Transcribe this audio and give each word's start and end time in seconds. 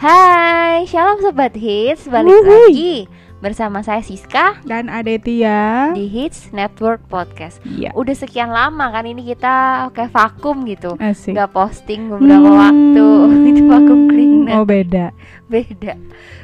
Hai, 0.00 0.88
shalom 0.88 1.20
sobat 1.20 1.52
hits, 1.52 2.08
balik 2.08 2.32
Wuhui. 2.32 2.48
lagi 2.48 2.94
bersama 3.38 3.80
saya 3.80 4.00
Siska 4.00 4.56
dan 4.64 4.88
Adetia. 4.88 5.92
di 5.92 6.08
Hits 6.08 6.48
Network 6.50 7.04
Podcast. 7.06 7.60
Iya. 7.62 7.92
Udah 7.92 8.12
sekian 8.14 8.48
lama 8.48 8.88
kan 8.88 9.04
ini 9.04 9.20
kita 9.22 9.52
kayak 9.92 10.08
vakum 10.08 10.64
gitu, 10.64 10.96
Asik. 10.96 11.36
nggak 11.36 11.52
posting 11.52 12.08
beberapa 12.08 12.48
Hmm. 12.48 12.58
waktu. 12.58 13.08
Itu 13.50 13.62
vakum 13.66 14.00
cleaner, 14.06 14.52
Oh 14.54 14.64
beda. 14.64 15.12
beda. 15.46 16.00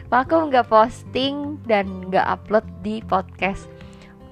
Vakum 0.07 0.53
nggak 0.53 0.69
posting 0.69 1.57
dan 1.65 1.89
nggak 2.07 2.29
upload 2.29 2.65
di 2.81 3.01
podcast. 3.03 3.73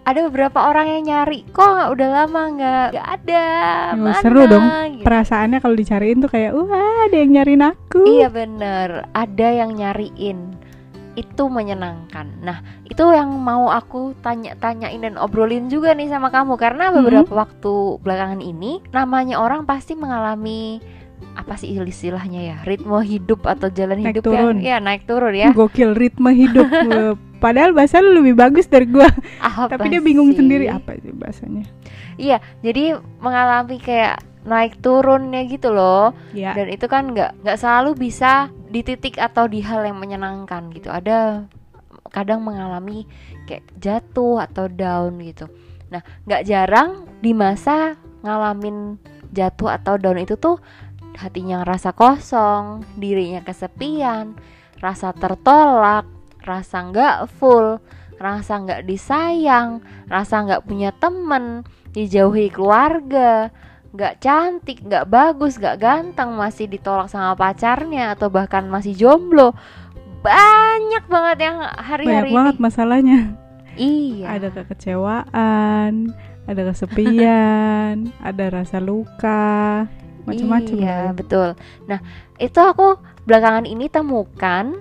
Ada 0.05 0.21
beberapa 0.23 0.59
orang 0.63 0.85
yang 0.87 1.03
nyari, 1.07 1.49
kok 1.49 1.65
nggak 1.65 1.91
udah 1.91 2.09
lama 2.13 2.43
nggak 2.53 2.87
nggak 2.93 3.09
ada. 3.17 3.45
Oh, 3.91 3.97
mana? 3.99 4.21
seru 4.21 4.43
dong. 4.45 4.65
Gitu. 4.93 5.03
Perasaannya 5.03 5.59
kalau 5.59 5.73
dicariin 5.75 6.19
tuh 6.19 6.29
kayak 6.29 6.53
wah 6.53 6.71
ada 7.05 7.17
yang 7.17 7.33
nyariin 7.33 7.65
aku. 7.65 8.01
Iya 8.05 8.29
bener, 8.29 8.89
ada 9.11 9.49
yang 9.51 9.73
nyariin 9.73 10.61
Itu 11.15 11.47
menyenangkan 11.47 12.43
Nah 12.43 12.59
itu 12.83 13.07
yang 13.07 13.31
mau 13.33 13.71
aku 13.71 14.19
tanya-tanyain 14.19 14.99
dan 14.99 15.15
obrolin 15.15 15.71
juga 15.71 15.95
nih 15.95 16.11
sama 16.11 16.27
kamu 16.29 16.59
Karena 16.59 16.91
Hmm. 16.91 16.99
beberapa 16.99 17.33
waktu 17.39 17.73
belakangan 18.03 18.43
ini 18.43 18.83
Namanya 18.91 19.39
orang 19.39 19.63
pasti 19.63 19.95
mengalami 19.95 20.83
Apa 21.35 21.55
sih 21.55 21.71
istilahnya 21.71 22.41
ya 22.43 22.57
Ritme 22.63 22.99
hidup 23.01 23.47
atau 23.47 23.71
jalan 23.71 24.03
Naik 24.03 24.19
hidup 24.19 24.25
turun. 24.27 24.59
yang 24.59 24.67
Ya 24.67 24.77
naik 24.81 25.07
turun 25.07 25.33
ya 25.33 25.55
Gokil 25.55 25.95
ritme 25.95 26.35
hidup. 26.35 26.67
Padahal 27.45 27.77
bahasa 27.77 28.01
lu 28.01 28.25
lebih 28.25 28.33
bagus 28.33 28.65
dari 28.65 28.89
gua. 28.89 29.05
Apa 29.45 29.77
Tapi 29.77 29.93
dia 29.93 30.01
bingung 30.01 30.33
sih? 30.33 30.41
sendiri 30.41 30.65
apa 30.73 30.97
sih 30.97 31.13
bahasanya. 31.13 31.69
Iya 32.17 32.41
jadi 32.65 32.97
mengalami 33.21 33.77
kayak 33.77 34.25
naik 34.45 34.81
turunnya 34.81 35.45
gitu 35.49 35.73
loh 35.73 36.13
Ya. 36.37 36.53
dan 36.53 36.69
itu 36.69 36.85
kan 36.85 37.11
nggak 37.11 37.43
nggak 37.43 37.59
selalu 37.59 37.97
bisa 37.97 38.53
di 38.69 38.85
titik 38.85 39.17
atau 39.17 39.49
di 39.49 39.65
hal 39.65 39.81
yang 39.83 39.97
menyenangkan 39.97 40.69
gitu 40.77 40.93
ada 40.93 41.49
kadang 42.13 42.45
mengalami 42.45 43.09
kayak 43.49 43.65
jatuh 43.81 44.45
atau 44.45 44.69
down 44.69 45.17
gitu 45.25 45.49
nah 45.89 46.05
nggak 46.29 46.45
jarang 46.45 47.09
di 47.25 47.33
masa 47.33 47.97
ngalamin 48.21 49.01
jatuh 49.33 49.73
atau 49.81 49.97
down 49.97 50.21
itu 50.21 50.37
tuh 50.37 50.61
hatinya 51.17 51.65
ngerasa 51.65 51.97
kosong 51.97 52.85
dirinya 53.01 53.41
kesepian 53.41 54.37
rasa 54.79 55.17
tertolak 55.17 56.05
rasa 56.45 56.85
nggak 56.93 57.27
full 57.41 57.81
rasa 58.15 58.63
nggak 58.63 58.87
disayang 58.87 59.83
rasa 60.07 60.45
nggak 60.47 60.63
punya 60.69 60.95
temen 60.95 61.65
dijauhi 61.91 62.53
keluarga 62.53 63.51
nggak 63.95 64.19
cantik, 64.19 64.83
nggak 64.83 65.07
bagus, 65.07 65.55
nggak 65.55 65.79
ganteng, 65.79 66.35
masih 66.35 66.67
ditolak 66.67 67.07
sama 67.07 67.39
pacarnya 67.39 68.11
atau 68.19 68.27
bahkan 68.27 68.67
masih 68.67 68.91
jomblo. 68.91 69.55
Banyak 70.19 71.07
banget 71.07 71.39
yang 71.47 71.59
Banyak 71.63 71.79
hari-hari 71.79 72.31
banget 72.35 72.55
ini. 72.59 72.63
masalahnya. 72.67 73.19
Iya. 73.79 74.27
Ada 74.35 74.49
kekecewaan, 74.51 76.11
ada 76.43 76.63
kesepian, 76.75 78.11
ada 78.35 78.45
rasa 78.51 78.83
luka, 78.83 79.87
macam-macam 80.27 80.75
Iya, 80.75 80.99
ya. 80.99 81.15
betul. 81.15 81.49
Nah, 81.87 82.03
itu 82.43 82.59
aku 82.59 82.99
belakangan 83.31 83.63
ini 83.63 83.87
temukan 83.87 84.75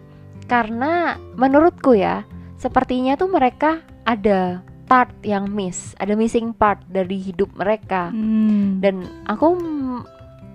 karena 0.54 1.18
menurutku 1.34 1.98
ya, 1.98 2.22
sepertinya 2.62 3.18
tuh 3.18 3.34
mereka 3.34 3.82
ada 4.06 4.62
part 4.86 5.10
yang 5.26 5.50
miss, 5.50 5.98
ada 5.98 6.14
missing 6.14 6.54
part 6.54 6.78
dari 6.94 7.18
hidup 7.18 7.50
mereka. 7.58 8.14
Hmm. 8.14 8.78
dan 8.78 9.10
aku 9.26 9.58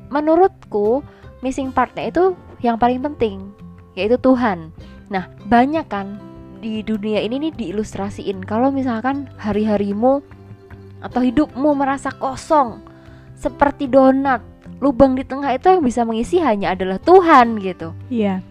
menurutku 0.09 1.03
missing 1.43 1.75
partnya 1.75 2.11
itu 2.11 2.35
yang 2.63 2.79
paling 2.79 3.03
penting 3.03 3.51
yaitu 3.95 4.19
Tuhan 4.19 4.71
nah 5.09 5.27
banyak 5.49 5.87
kan 5.89 6.19
di 6.59 6.83
dunia 6.83 7.23
ini 7.23 7.49
nih 7.49 7.53
diilustrasiin 7.55 8.43
kalau 8.45 8.69
misalkan 8.75 9.31
hari-harimu 9.39 10.21
atau 10.99 11.21
hidupmu 11.23 11.71
merasa 11.79 12.11
kosong 12.11 12.83
seperti 13.39 13.87
donat 13.87 14.43
lubang 14.83 15.15
di 15.15 15.23
tengah 15.23 15.55
itu 15.55 15.71
yang 15.71 15.83
bisa 15.87 16.03
mengisi 16.03 16.43
hanya 16.43 16.75
adalah 16.75 16.99
Tuhan 16.99 17.63
gitu 17.63 17.95
Iya. 18.11 18.43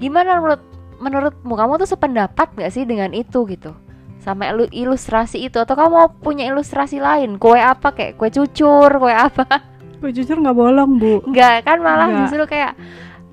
gimana 0.00 0.40
menurut 0.40 0.62
menurutmu 1.02 1.52
kamu 1.52 1.76
tuh 1.76 1.88
sependapat 1.90 2.54
nggak 2.54 2.70
sih 2.70 2.86
dengan 2.86 3.10
itu 3.10 3.42
gitu? 3.44 3.74
Sama 4.18 4.46
ilu- 4.48 4.70
ilustrasi 4.70 5.42
itu 5.42 5.58
atau 5.58 5.74
kamu 5.74 5.90
mau 5.90 6.06
punya 6.08 6.46
ilustrasi 6.46 6.96
lain? 6.96 7.36
Kue 7.36 7.58
apa? 7.58 7.90
Kayak 7.90 8.14
kue 8.14 8.30
cucur 8.30 8.86
kue 8.88 9.10
apa? 9.10 9.44
Gue 9.98 10.10
jujur 10.10 10.34
nggak 10.34 10.54
bolong 10.56 10.98
bu. 10.98 11.22
Enggak 11.22 11.62
kan 11.62 11.78
malah 11.78 12.06
Nggak. 12.06 12.18
justru 12.26 12.42
kayak 12.48 12.74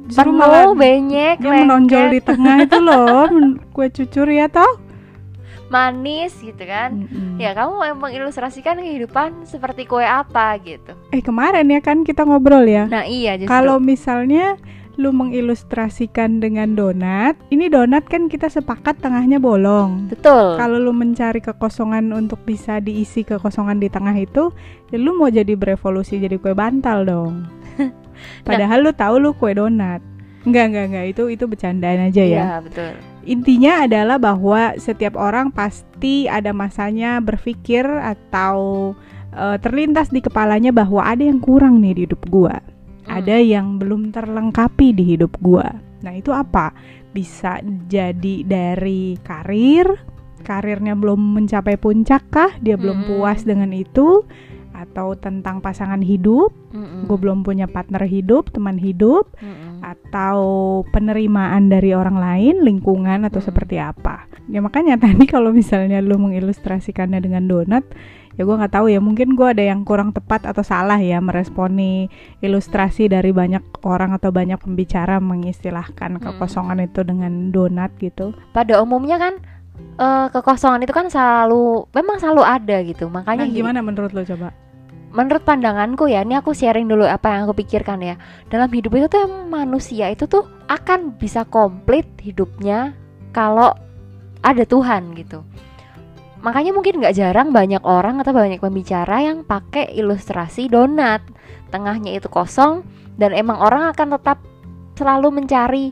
Justru 0.06 0.30
penuh 0.30 0.38
malah 0.38 0.70
benyek 0.72 1.38
dia 1.38 1.50
menonjol 1.52 2.06
di 2.10 2.22
tengah 2.22 2.56
itu 2.62 2.78
loh 2.86 3.26
kue 3.70 3.90
cucur 3.90 4.26
ya 4.26 4.46
toh? 4.46 4.78
Manis 5.70 6.34
gitu 6.38 6.62
kan? 6.62 7.06
Mm-mm. 7.06 7.38
ya 7.38 7.54
kamu 7.54 7.74
mau 7.74 8.10
mengilustrasikan 8.10 8.78
kehidupan 8.78 9.46
seperti 9.46 9.86
kue 9.86 10.02
apa 10.02 10.58
gitu. 10.62 10.98
Eh 11.10 11.22
kemarin 11.22 11.70
ya 11.70 11.78
kan 11.78 12.02
kita 12.02 12.22
ngobrol 12.22 12.66
ya? 12.66 12.86
Nah 12.86 13.06
iya 13.06 13.38
justru. 13.38 13.50
Kalau 13.50 13.78
misalnya 13.78 14.58
lu 15.00 15.16
mengilustrasikan 15.16 16.44
dengan 16.44 16.76
donat 16.76 17.40
ini 17.56 17.72
donat 17.72 18.04
kan 18.12 18.28
kita 18.28 18.52
sepakat 18.52 19.00
tengahnya 19.00 19.40
bolong 19.40 20.12
betul 20.12 20.60
kalau 20.60 20.76
lu 20.76 20.92
mencari 20.92 21.40
kekosongan 21.40 22.12
untuk 22.12 22.44
bisa 22.44 22.84
diisi 22.84 23.24
kekosongan 23.24 23.80
di 23.80 23.88
tengah 23.88 24.14
itu 24.20 24.52
ya 24.92 25.00
lu 25.00 25.16
mau 25.16 25.32
jadi 25.32 25.56
berevolusi 25.56 26.20
jadi 26.20 26.36
kue 26.36 26.52
bantal 26.52 27.08
dong 27.08 27.48
padahal 28.48 28.84
lu 28.84 28.92
tahu 28.92 29.16
lu 29.24 29.32
kue 29.32 29.56
donat 29.56 30.04
Enggak, 30.48 30.72
enggak, 30.72 30.86
enggak. 30.88 31.06
Itu 31.12 31.24
itu 31.28 31.44
bercandaan 31.52 32.00
aja 32.00 32.24
ya. 32.24 32.44
Iya, 32.48 32.58
betul 32.64 32.92
Intinya 33.28 33.86
adalah 33.86 34.18
bahwa 34.18 34.74
setiap 34.80 35.20
orang 35.20 35.52
pasti 35.52 36.32
ada 36.32 36.56
masanya 36.56 37.20
berpikir 37.20 37.84
atau 37.86 38.92
eh, 39.36 39.58
terlintas 39.60 40.10
di 40.10 40.24
kepalanya 40.24 40.72
bahwa 40.72 41.04
ada 41.04 41.22
yang 41.22 41.44
kurang 41.44 41.84
nih 41.84 41.94
di 41.94 42.02
hidup 42.08 42.24
gua. 42.32 42.58
Hmm. 43.10 43.18
Ada 43.26 43.38
yang 43.42 43.82
belum 43.82 44.14
terlengkapi 44.14 44.94
di 44.94 45.18
hidup 45.18 45.34
gua. 45.42 45.66
Nah, 46.06 46.14
itu 46.16 46.30
apa? 46.30 46.72
Bisa 47.10 47.60
jadi 47.90 48.46
dari 48.46 49.18
karir, 49.26 49.90
karirnya 50.46 50.94
belum 50.94 51.42
mencapai 51.42 51.76
puncak 51.76 52.24
kah? 52.30 52.52
Dia 52.62 52.78
belum 52.78 53.04
Mm-mm. 53.04 53.10
puas 53.10 53.44
dengan 53.44 53.74
itu 53.74 54.24
atau 54.80 55.12
tentang 55.20 55.60
pasangan 55.60 56.00
hidup, 56.00 56.56
Mm-mm. 56.72 57.04
gue 57.12 57.18
belum 57.20 57.44
punya 57.44 57.68
partner 57.68 58.08
hidup, 58.08 58.48
teman 58.56 58.80
hidup, 58.80 59.28
Mm-mm. 59.44 59.84
atau 59.84 60.40
penerimaan 60.96 61.68
dari 61.68 61.92
orang 61.92 62.16
lain, 62.16 62.64
lingkungan 62.64 63.28
atau 63.28 63.44
Mm-mm. 63.44 63.50
seperti 63.52 63.76
apa. 63.76 64.24
Ya 64.48 64.64
makanya 64.64 64.96
tadi 65.04 65.28
kalau 65.28 65.52
misalnya 65.52 66.00
lu 66.00 66.16
mengilustrasikannya 66.16 67.20
dengan 67.20 67.52
donat, 67.52 67.84
ya 68.40 68.48
gua 68.48 68.56
nggak 68.56 68.72
tahu 68.72 68.88
ya 68.88 69.04
mungkin 69.04 69.36
gua 69.36 69.52
ada 69.52 69.60
yang 69.62 69.84
kurang 69.84 70.16
tepat 70.16 70.48
atau 70.48 70.64
salah 70.64 70.96
ya 70.96 71.20
meresponi 71.20 72.08
ilustrasi 72.40 73.12
dari 73.12 73.36
banyak 73.36 73.84
orang 73.84 74.16
atau 74.16 74.32
banyak 74.32 74.56
pembicara 74.56 75.20
mengistilahkan 75.20 76.16
Mm. 76.16 76.24
kekosongan 76.24 76.80
itu 76.82 77.04
dengan 77.04 77.52
donat 77.52 77.92
gitu. 78.00 78.32
pada 78.56 78.80
umumnya 78.80 79.20
kan 79.20 79.34
eh, 80.00 80.28
kekosongan 80.32 80.88
itu 80.88 80.96
kan 80.96 81.12
selalu 81.12 81.84
memang 81.92 82.16
selalu 82.18 82.42
ada 82.42 82.80
gitu 82.82 83.12
makanya 83.12 83.44
Nah, 83.44 83.52
gimana 83.52 83.80
menurut 83.84 84.16
lo 84.16 84.24
coba? 84.24 84.56
menurut 85.10 85.42
pandanganku 85.42 86.06
ya 86.06 86.22
ini 86.22 86.38
aku 86.38 86.54
sharing 86.54 86.86
dulu 86.86 87.02
apa 87.02 87.34
yang 87.34 87.50
aku 87.50 87.58
pikirkan 87.60 87.98
ya 88.00 88.16
dalam 88.48 88.70
hidup 88.70 88.94
itu 88.94 89.10
tuh 89.10 89.26
manusia 89.50 90.06
itu 90.08 90.30
tuh 90.30 90.46
akan 90.70 91.18
bisa 91.18 91.50
komplit 91.50 92.06
hidupnya 92.22 92.94
kalau 93.34 93.74
ada 94.40 94.62
Tuhan 94.64 95.18
gitu 95.18 95.42
makanya 96.40 96.72
mungkin 96.72 97.04
nggak 97.04 97.16
jarang 97.16 97.50
banyak 97.52 97.84
orang 97.84 98.22
atau 98.24 98.32
banyak 98.32 98.60
pembicara 98.64 99.24
yang 99.24 99.44
pakai 99.44 99.92
ilustrasi 99.96 100.72
donat. 100.72 101.24
Tengahnya 101.70 102.18
itu 102.18 102.32
kosong 102.32 102.82
dan 103.20 103.36
emang 103.36 103.60
orang 103.60 103.92
akan 103.94 104.18
tetap 104.18 104.40
selalu 104.96 105.32
mencari 105.32 105.92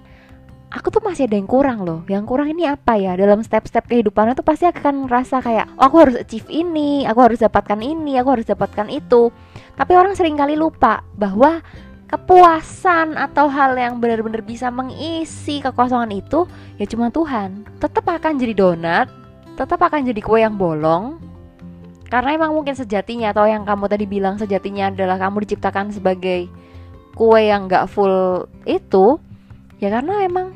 aku 0.67 0.91
tuh 0.91 1.03
masih 1.03 1.27
ada 1.27 1.35
yang 1.39 1.47
kurang 1.47 1.83
loh. 1.83 2.03
Yang 2.07 2.23
kurang 2.27 2.47
ini 2.51 2.67
apa 2.67 2.99
ya? 2.99 3.15
Dalam 3.15 3.39
step-step 3.43 3.87
kehidupannya 3.87 4.35
tuh 4.35 4.47
pasti 4.47 4.67
akan 4.67 5.07
merasa 5.07 5.39
kayak 5.39 5.67
oh, 5.79 5.87
aku 5.87 5.95
harus 6.07 6.15
achieve 6.19 6.47
ini 6.51 7.07
aku 7.07 7.19
harus 7.23 7.39
dapatkan 7.39 7.79
ini 7.79 8.19
aku 8.19 8.39
harus 8.39 8.47
dapatkan 8.47 8.87
itu. 8.91 9.31
Tapi 9.77 9.93
orang 9.95 10.17
sering 10.17 10.35
kali 10.35 10.57
lupa 10.57 11.03
bahwa 11.15 11.61
kepuasan 12.07 13.19
atau 13.19 13.51
hal 13.51 13.75
yang 13.75 13.99
benar-benar 13.99 14.39
bisa 14.39 14.71
mengisi 14.71 15.59
kekosongan 15.59 16.11
itu 16.15 16.47
ya 16.79 16.87
cuma 16.87 17.11
Tuhan. 17.11 17.67
Tetap 17.79 18.07
akan 18.07 18.39
jadi 18.39 18.55
donat 18.55 19.26
tetap 19.57 19.81
akan 19.81 20.05
jadi 20.05 20.21
kue 20.21 20.39
yang 20.39 20.55
bolong. 20.55 21.17
Karena 22.07 22.37
emang 22.37 22.55
mungkin 22.55 22.77
sejatinya 22.77 23.35
atau 23.35 23.49
yang 23.49 23.67
kamu 23.67 23.89
tadi 23.91 24.05
bilang 24.07 24.39
sejatinya 24.39 24.93
adalah 24.93 25.19
kamu 25.19 25.43
diciptakan 25.43 25.91
sebagai 25.91 26.47
kue 27.17 27.41
yang 27.49 27.67
gak 27.67 27.89
full 27.91 28.45
itu 28.63 29.17
ya 29.81 29.89
karena 29.89 30.23
emang 30.23 30.53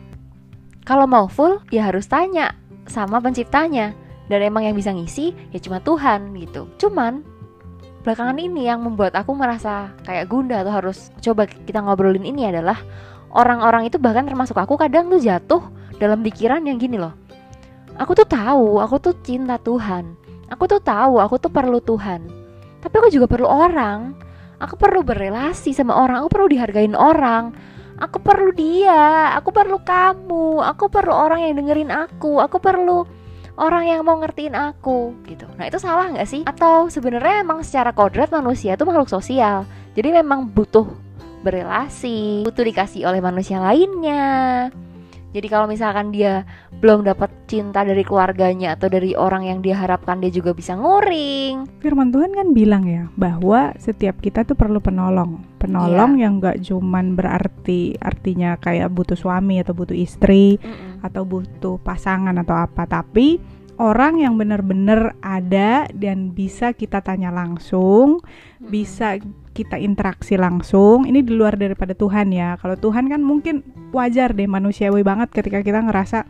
kalau 0.86 1.09
mau 1.09 1.27
full 1.27 1.59
ya 1.74 1.89
harus 1.89 2.06
tanya 2.06 2.56
sama 2.86 3.19
penciptanya. 3.19 3.98
Dan 4.31 4.48
emang 4.48 4.63
yang 4.63 4.80
bisa 4.80 4.95
ngisi 4.95 5.36
ya 5.51 5.59
cuma 5.59 5.83
Tuhan 5.83 6.31
gitu. 6.39 6.71
Cuman 6.80 7.19
belakangan 8.01 8.39
ini 8.39 8.65
yang 8.65 8.80
membuat 8.80 9.12
aku 9.12 9.36
merasa 9.36 9.92
kayak 10.07 10.31
gunda 10.31 10.63
atau 10.63 10.71
harus 10.71 11.12
coba 11.19 11.45
kita 11.45 11.83
ngobrolin 11.83 12.24
ini 12.24 12.48
adalah 12.48 12.80
orang-orang 13.36 13.92
itu 13.92 14.01
bahkan 14.01 14.25
termasuk 14.25 14.57
aku 14.57 14.80
kadang 14.80 15.12
tuh 15.12 15.21
jatuh 15.21 15.62
dalam 16.01 16.25
pikiran 16.25 16.65
yang 16.65 16.81
gini 16.81 16.98
loh 16.98 17.13
aku 18.01 18.18
tuh 18.18 18.25
tahu 18.25 18.81
aku 18.81 18.98
tuh 18.98 19.13
cinta 19.21 19.62
Tuhan. 19.62 20.18
Aku 20.50 20.65
tuh 20.65 20.81
tahu 20.81 21.21
aku 21.21 21.38
tuh 21.38 21.53
perlu 21.53 21.77
Tuhan. 21.80 22.25
Tapi 22.81 22.94
aku 22.98 23.13
juga 23.13 23.30
perlu 23.30 23.45
orang. 23.45 24.18
Aku 24.57 24.74
perlu 24.75 25.06
berrelasi 25.06 25.71
sama 25.71 25.94
orang. 25.94 26.25
Aku 26.25 26.30
perlu 26.33 26.50
dihargain 26.50 26.98
orang. 26.98 27.53
Aku 28.01 28.18
perlu 28.18 28.50
dia. 28.57 29.31
Aku 29.38 29.53
perlu 29.53 29.80
kamu. 29.86 30.65
Aku 30.75 30.89
perlu 30.89 31.13
orang 31.13 31.45
yang 31.45 31.62
dengerin 31.62 31.94
aku. 31.94 32.42
Aku 32.42 32.57
perlu 32.57 33.06
orang 33.62 33.86
yang 33.86 34.01
mau 34.01 34.18
ngertiin 34.18 34.57
aku 34.57 35.13
gitu. 35.30 35.45
Nah 35.56 35.69
itu 35.69 35.77
salah 35.77 36.09
nggak 36.09 36.27
sih? 36.27 36.42
Atau 36.50 36.89
sebenarnya 36.89 37.45
emang 37.45 37.62
secara 37.62 37.94
kodrat 37.94 38.33
manusia 38.33 38.74
itu 38.74 38.83
makhluk 38.83 39.07
sosial. 39.07 39.63
Jadi 39.94 40.09
memang 40.09 40.50
butuh 40.50 40.89
berelasi 41.42 42.45
butuh 42.45 42.62
dikasih 42.62 43.09
oleh 43.09 43.18
manusia 43.18 43.57
lainnya 43.57 44.69
jadi 45.31 45.48
kalau 45.48 45.68
misalkan 45.72 46.12
dia 46.12 46.44
belum 46.83 47.07
dapat 47.07 47.31
cinta 47.48 47.88
dari 47.88 48.04
keluarganya 48.04 48.75
atau 48.75 48.92
dari 48.92 49.16
orang 49.16 49.48
yang 49.48 49.60
dia 49.63 49.80
harapkan 49.80 50.19
dia 50.19 50.28
juga 50.28 50.51
bisa 50.51 50.75
nguring. 50.75 51.80
Firman 51.80 52.12
Tuhan 52.12 52.36
kan 52.36 52.51
bilang 52.51 52.83
ya 52.83 53.07
bahwa 53.16 53.72
setiap 53.80 54.19
kita 54.19 54.44
tuh 54.44 54.60
perlu 54.60 54.83
penolong. 54.83 55.39
Penolong 55.56 56.19
yeah. 56.19 56.22
yang 56.28 56.44
gak 56.44 56.60
cuman 56.68 57.16
berarti 57.16 57.95
artinya 58.04 58.60
kayak 58.60 58.92
butuh 58.92 59.16
suami 59.16 59.63
atau 59.63 59.72
butuh 59.72 59.95
istri 59.95 60.60
mm 60.60 60.68
-mm. 60.68 60.94
atau 61.07 61.24
butuh 61.24 61.80
pasangan 61.80 62.36
atau 62.36 62.56
apa, 62.57 62.84
tapi 62.89 63.39
orang 63.80 64.19
yang 64.19 64.36
benar-benar 64.36 65.16
ada 65.24 65.88
dan 65.95 66.36
bisa 66.36 66.75
kita 66.75 67.00
tanya 67.00 67.31
langsung, 67.31 68.19
mm 68.19 68.68
-mm. 68.68 68.68
bisa 68.68 69.16
kita 69.51 69.75
interaksi 69.75 70.39
langsung 70.39 71.03
ini 71.03 71.19
di 71.21 71.36
luar 71.36 71.59
daripada 71.59 71.92
Tuhan 71.92 72.31
ya 72.31 72.56
kalau 72.59 72.80
Tuhan 72.80 73.12
kan 73.12 73.19
mungkin 73.19 73.63
wajar 73.92 74.31
deh 74.31 74.48
manusiawi 74.48 75.03
banget 75.03 75.31
ketika 75.36 75.59
kita 75.59 75.83
ngerasa 75.83 76.24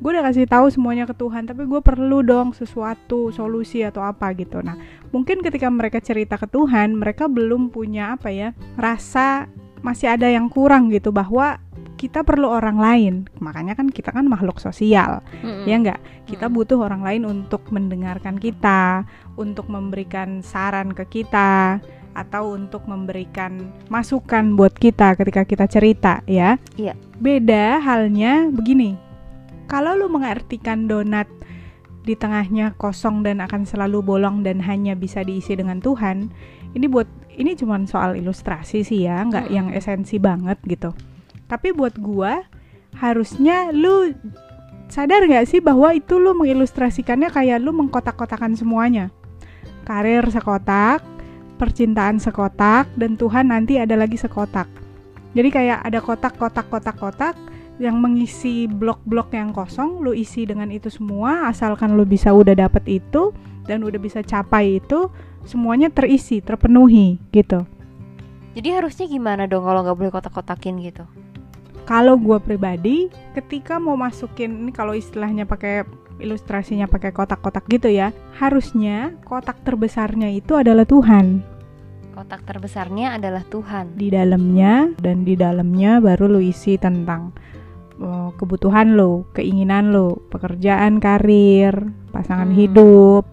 gue 0.00 0.10
udah 0.16 0.24
kasih 0.24 0.48
tahu 0.48 0.72
semuanya 0.72 1.04
ke 1.04 1.12
Tuhan 1.12 1.44
tapi 1.44 1.68
gue 1.68 1.80
perlu 1.84 2.24
dong 2.24 2.56
sesuatu 2.56 3.28
solusi 3.34 3.84
atau 3.84 4.00
apa 4.00 4.32
gitu 4.32 4.64
nah 4.64 4.78
mungkin 5.12 5.44
ketika 5.44 5.68
mereka 5.68 6.00
cerita 6.00 6.40
ke 6.40 6.48
Tuhan 6.48 6.96
mereka 6.96 7.28
belum 7.28 7.68
punya 7.68 8.16
apa 8.16 8.32
ya 8.32 8.56
rasa 8.80 9.44
masih 9.84 10.16
ada 10.16 10.28
yang 10.28 10.48
kurang 10.48 10.88
gitu 10.88 11.12
bahwa 11.12 11.60
kita 12.00 12.24
perlu 12.24 12.48
orang 12.48 12.80
lain 12.80 13.14
makanya 13.44 13.76
kan 13.76 13.92
kita 13.92 14.08
kan 14.08 14.24
makhluk 14.24 14.56
sosial 14.56 15.20
mm-hmm. 15.44 15.68
ya 15.68 15.76
enggak 15.76 16.00
kita 16.24 16.48
mm-hmm. 16.48 16.56
butuh 16.56 16.78
orang 16.80 17.04
lain 17.04 17.22
untuk 17.28 17.68
mendengarkan 17.68 18.40
kita 18.40 19.04
untuk 19.36 19.68
memberikan 19.68 20.40
saran 20.40 20.96
ke 20.96 21.04
kita 21.20 21.76
atau 22.14 22.58
untuk 22.58 22.84
memberikan 22.90 23.70
masukan 23.86 24.58
buat 24.58 24.74
kita 24.74 25.14
ketika 25.14 25.42
kita 25.46 25.66
cerita 25.70 26.12
ya. 26.26 26.58
Iya. 26.74 26.94
Beda 27.22 27.78
halnya 27.78 28.50
begini. 28.50 28.98
Kalau 29.70 29.94
lu 29.94 30.10
mengartikan 30.10 30.90
donat 30.90 31.30
di 32.02 32.18
tengahnya 32.18 32.74
kosong 32.74 33.22
dan 33.22 33.38
akan 33.44 33.62
selalu 33.62 34.02
bolong 34.02 34.42
dan 34.42 34.58
hanya 34.58 34.98
bisa 34.98 35.22
diisi 35.22 35.54
dengan 35.54 35.78
Tuhan, 35.78 36.32
ini 36.74 36.86
buat 36.90 37.06
ini 37.38 37.54
cuma 37.54 37.78
soal 37.86 38.18
ilustrasi 38.18 38.82
sih 38.82 39.06
ya, 39.06 39.22
nggak 39.22 39.46
hmm. 39.46 39.54
yang 39.54 39.68
esensi 39.70 40.18
banget 40.18 40.58
gitu. 40.66 40.90
Tapi 41.46 41.70
buat 41.70 41.94
gua 42.02 42.42
harusnya 42.98 43.70
lu 43.70 44.10
sadar 44.90 45.22
nggak 45.30 45.46
sih 45.46 45.62
bahwa 45.62 45.94
itu 45.94 46.18
lu 46.18 46.34
mengilustrasikannya 46.34 47.30
kayak 47.30 47.62
lu 47.62 47.70
mengkotak-kotakan 47.70 48.58
semuanya. 48.58 49.14
Karir 49.86 50.26
sekotak, 50.28 51.02
percintaan 51.60 52.16
sekotak 52.16 52.88
dan 52.96 53.20
Tuhan 53.20 53.52
nanti 53.52 53.76
ada 53.76 53.92
lagi 54.00 54.16
sekotak. 54.16 54.64
Jadi 55.36 55.48
kayak 55.52 55.84
ada 55.84 56.00
kotak-kotak 56.00 56.72
kotak-kotak 56.72 57.36
yang 57.76 58.00
mengisi 58.00 58.64
blok-blok 58.64 59.36
yang 59.36 59.52
kosong, 59.52 60.00
lu 60.00 60.16
isi 60.16 60.48
dengan 60.48 60.72
itu 60.72 60.88
semua 60.88 61.52
asalkan 61.52 62.00
lu 62.00 62.08
bisa 62.08 62.32
udah 62.32 62.56
dapet 62.56 62.84
itu 62.88 63.36
dan 63.68 63.84
udah 63.84 64.00
bisa 64.00 64.24
capai 64.24 64.80
itu 64.80 65.12
semuanya 65.44 65.92
terisi, 65.92 66.40
terpenuhi 66.40 67.20
gitu. 67.36 67.68
Jadi 68.56 68.68
harusnya 68.72 69.06
gimana 69.06 69.44
dong 69.44 69.62
kalau 69.68 69.84
nggak 69.84 69.96
boleh 70.00 70.12
kotak-kotakin 70.12 70.80
gitu? 70.80 71.04
Kalau 71.84 72.18
gue 72.18 72.38
pribadi, 72.42 73.10
ketika 73.36 73.78
mau 73.78 73.94
masukin 73.94 74.66
ini 74.66 74.72
kalau 74.74 74.94
istilahnya 74.94 75.46
pakai 75.46 75.86
ilustrasinya 76.20 76.86
pakai 76.86 77.10
kotak-kotak 77.10 77.64
gitu 77.66 77.88
ya. 77.88 78.12
Harusnya 78.36 79.16
kotak 79.24 79.64
terbesarnya 79.64 80.28
itu 80.30 80.54
adalah 80.54 80.84
Tuhan. 80.84 81.42
Kotak 82.10 82.42
terbesarnya 82.44 83.16
adalah 83.16 83.46
Tuhan. 83.46 83.94
Di 83.94 84.10
dalamnya 84.10 84.90
dan 84.98 85.22
di 85.22 85.38
dalamnya 85.38 86.02
baru 86.02 86.26
lu 86.26 86.40
isi 86.42 86.74
tentang 86.76 87.30
uh, 88.02 88.34
kebutuhan 88.34 88.98
lo, 88.98 89.30
keinginan 89.32 89.94
lo, 89.94 90.18
pekerjaan, 90.28 90.98
karir, 90.98 91.72
pasangan 92.10 92.50
hmm. 92.50 92.58
hidup, 92.58 93.24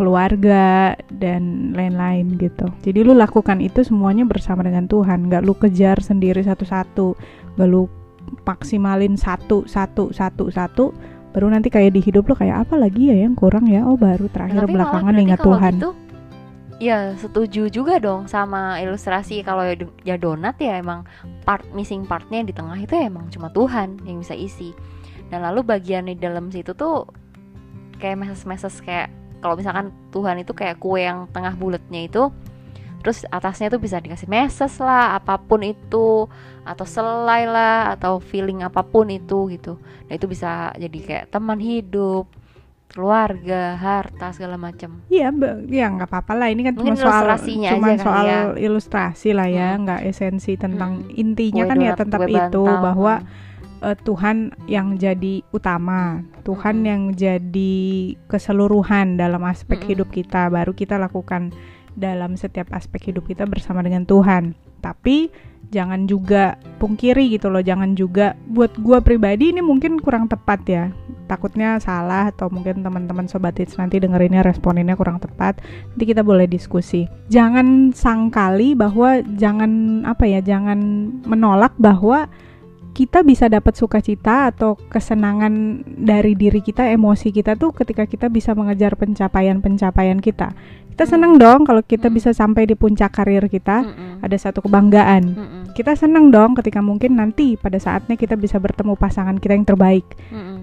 keluarga 0.00 0.96
dan 1.12 1.72
lain-lain 1.76 2.40
gitu. 2.40 2.66
Jadi 2.84 3.04
lu 3.04 3.12
lakukan 3.12 3.60
itu 3.60 3.84
semuanya 3.84 4.24
bersama 4.24 4.64
dengan 4.64 4.88
Tuhan, 4.88 5.28
nggak 5.28 5.42
lu 5.44 5.54
kejar 5.56 6.00
sendiri 6.00 6.40
satu-satu, 6.40 7.16
nggak 7.56 7.68
lu 7.68 7.88
maksimalin 8.42 9.14
satu 9.14 9.62
satu 9.70 10.10
satu 10.10 10.50
satu 10.50 10.90
baru 11.30 11.52
nanti 11.52 11.68
kayak 11.68 11.94
di 11.94 12.00
hidup 12.00 12.26
lo 12.26 12.34
kayak 12.34 12.66
apa 12.66 12.80
lagi 12.80 13.12
ya 13.12 13.16
yang 13.28 13.36
kurang 13.36 13.68
ya 13.68 13.84
oh 13.84 13.94
baru 13.94 14.26
terakhir 14.32 14.64
Tapi 14.66 14.72
belakangan 14.72 15.14
ingat 15.20 15.40
Tuhan 15.44 15.74
gitu, 15.76 15.90
ya 16.76 17.16
setuju 17.16 17.72
juga 17.72 17.96
dong 17.96 18.28
sama 18.28 18.76
ilustrasi 18.80 19.40
kalau 19.40 19.64
ya, 19.64 19.74
ya 20.04 20.16
donat 20.20 20.60
ya 20.60 20.76
emang 20.76 21.08
part 21.48 21.64
missing 21.72 22.04
partnya 22.04 22.44
di 22.44 22.52
tengah 22.52 22.76
itu 22.76 22.92
ya 22.92 23.08
emang 23.08 23.32
cuma 23.32 23.48
Tuhan 23.52 24.00
yang 24.04 24.20
bisa 24.20 24.36
isi. 24.36 24.76
Dan 25.26 25.42
lalu 25.42 25.66
bagian 25.66 26.06
di 26.06 26.14
dalam 26.14 26.52
situ 26.54 26.76
tuh 26.76 27.08
kayak 27.98 28.22
meses-meses 28.22 28.78
kayak 28.84 29.10
kalau 29.40 29.56
misalkan 29.56 29.90
Tuhan 30.12 30.40
itu 30.40 30.52
kayak 30.52 30.78
kue 30.78 31.02
yang 31.02 31.26
tengah 31.32 31.56
bulatnya 31.56 32.06
itu 32.08 32.28
terus 33.04 33.22
atasnya 33.30 33.70
tuh 33.70 33.78
bisa 33.78 34.02
dikasih 34.02 34.26
message 34.26 34.82
lah 34.82 35.14
apa 35.14 35.38
pun 35.38 35.62
itu 35.62 36.26
atau 36.66 36.82
selai 36.82 37.46
lah 37.46 37.94
atau 37.94 38.18
feeling 38.18 38.66
apa 38.66 38.82
pun 38.82 39.06
itu 39.06 39.46
gitu. 39.54 39.78
Nah 40.10 40.12
itu 40.18 40.26
bisa 40.26 40.74
jadi 40.74 40.98
kayak 40.98 41.24
teman 41.30 41.62
hidup 41.62 42.26
keluarga 42.86 43.76
harta 43.76 44.32
segala 44.32 44.56
macam 44.56 45.04
iya 45.12 45.28
ya 45.68 45.86
nggak 45.92 46.08
apa-apa 46.08 46.32
lah 46.32 46.48
ini 46.48 46.64
kan 46.64 46.74
Mungkin 46.78 46.96
cuma 46.96 47.02
soal 47.02 47.24
cuma 47.44 47.88
aja 47.92 48.02
soal 48.02 48.24
ya. 48.26 48.40
ilustrasi 48.56 49.30
lah 49.36 49.48
ya 49.50 49.74
hmm. 49.74 49.80
nggak 49.84 50.00
esensi 50.08 50.56
tentang 50.56 51.04
hmm. 51.04 51.22
intinya 51.22 51.64
kue 51.66 51.70
kan 51.70 51.78
ya 51.82 51.92
tentang 51.98 52.24
itu 52.30 52.62
bahwa 52.64 53.20
uh, 53.82 53.96
Tuhan 53.96 54.54
yang 54.70 54.96
jadi 54.96 55.44
utama, 55.52 56.24
Tuhan 56.46 56.82
hmm. 56.82 56.88
yang 56.88 57.02
jadi 57.12 57.74
keseluruhan 58.30 59.20
dalam 59.20 59.42
aspek 59.44 59.80
hmm. 59.82 59.88
hidup 59.92 60.08
kita, 60.12 60.48
baru 60.48 60.72
kita 60.72 60.96
lakukan 60.96 61.52
dalam 61.96 62.36
setiap 62.36 62.68
aspek 62.76 63.12
hidup 63.12 63.24
kita 63.28 63.48
bersama 63.48 63.80
dengan 63.80 64.04
Tuhan. 64.04 64.65
Tapi 64.86 65.34
jangan 65.74 66.06
juga 66.06 66.54
pungkiri 66.78 67.26
gitu 67.34 67.50
loh, 67.50 67.58
jangan 67.58 67.98
juga 67.98 68.38
buat 68.46 68.70
gua 68.78 69.02
pribadi 69.02 69.50
ini 69.50 69.58
mungkin 69.58 69.98
kurang 69.98 70.30
tepat 70.30 70.60
ya. 70.70 70.84
Takutnya 71.26 71.82
salah 71.82 72.30
atau 72.30 72.46
mungkin 72.46 72.86
teman-teman 72.86 73.26
sobat 73.26 73.58
hits 73.58 73.74
nanti 73.74 73.98
dengerinnya 73.98 74.46
responinnya 74.46 74.94
kurang 74.94 75.18
tepat. 75.18 75.58
Nanti 75.90 76.04
kita 76.06 76.22
boleh 76.22 76.46
diskusi. 76.46 77.10
Jangan 77.34 77.90
sangkali 77.90 78.78
bahwa 78.78 79.26
jangan 79.34 80.02
apa 80.06 80.22
ya, 80.30 80.38
jangan 80.38 80.78
menolak 81.26 81.74
bahwa 81.82 82.30
kita 82.96 83.20
bisa 83.20 83.52
dapat 83.52 83.76
sukacita 83.76 84.48
atau 84.48 84.72
kesenangan 84.88 85.84
dari 85.84 86.32
diri 86.32 86.64
kita, 86.64 86.88
emosi 86.88 87.28
kita 87.28 87.52
tuh 87.52 87.76
ketika 87.76 88.08
kita 88.08 88.32
bisa 88.32 88.56
mengejar 88.56 88.96
pencapaian-pencapaian 88.96 90.16
kita. 90.16 90.56
Kita 90.96 91.12
seneng 91.12 91.36
dong 91.36 91.68
kalau 91.68 91.84
kita 91.84 92.08
bisa 92.08 92.32
sampai 92.32 92.64
di 92.64 92.72
puncak 92.72 93.12
karir 93.20 93.44
kita, 93.52 93.84
ada 94.24 94.36
satu 94.40 94.64
kebanggaan. 94.64 95.36
Kita 95.76 95.92
seneng 95.92 96.32
dong 96.32 96.56
ketika 96.56 96.80
mungkin 96.80 97.20
nanti 97.20 97.60
pada 97.60 97.76
saatnya 97.76 98.16
kita 98.16 98.32
bisa 98.32 98.56
bertemu 98.56 98.96
pasangan 98.96 99.36
kita 99.36 99.60
yang 99.60 99.68
terbaik. 99.68 100.08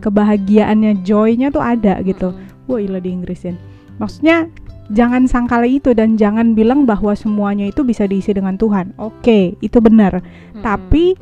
Kebahagiaannya, 0.02 1.06
joynya 1.06 1.54
tuh 1.54 1.62
ada 1.62 2.02
gitu. 2.02 2.34
Wah, 2.66 2.82
ilah 2.82 2.98
di 2.98 3.14
Inggrisin. 3.14 3.62
Maksudnya 4.02 4.50
jangan 4.90 5.30
sangkala 5.30 5.70
itu 5.70 5.94
dan 5.94 6.18
jangan 6.18 6.58
bilang 6.58 6.90
bahwa 6.90 7.14
semuanya 7.14 7.70
itu 7.70 7.86
bisa 7.86 8.10
diisi 8.10 8.34
dengan 8.34 8.58
Tuhan. 8.58 8.98
Oke, 8.98 9.54
itu 9.62 9.78
benar. 9.86 10.18
Tapi 10.66 11.14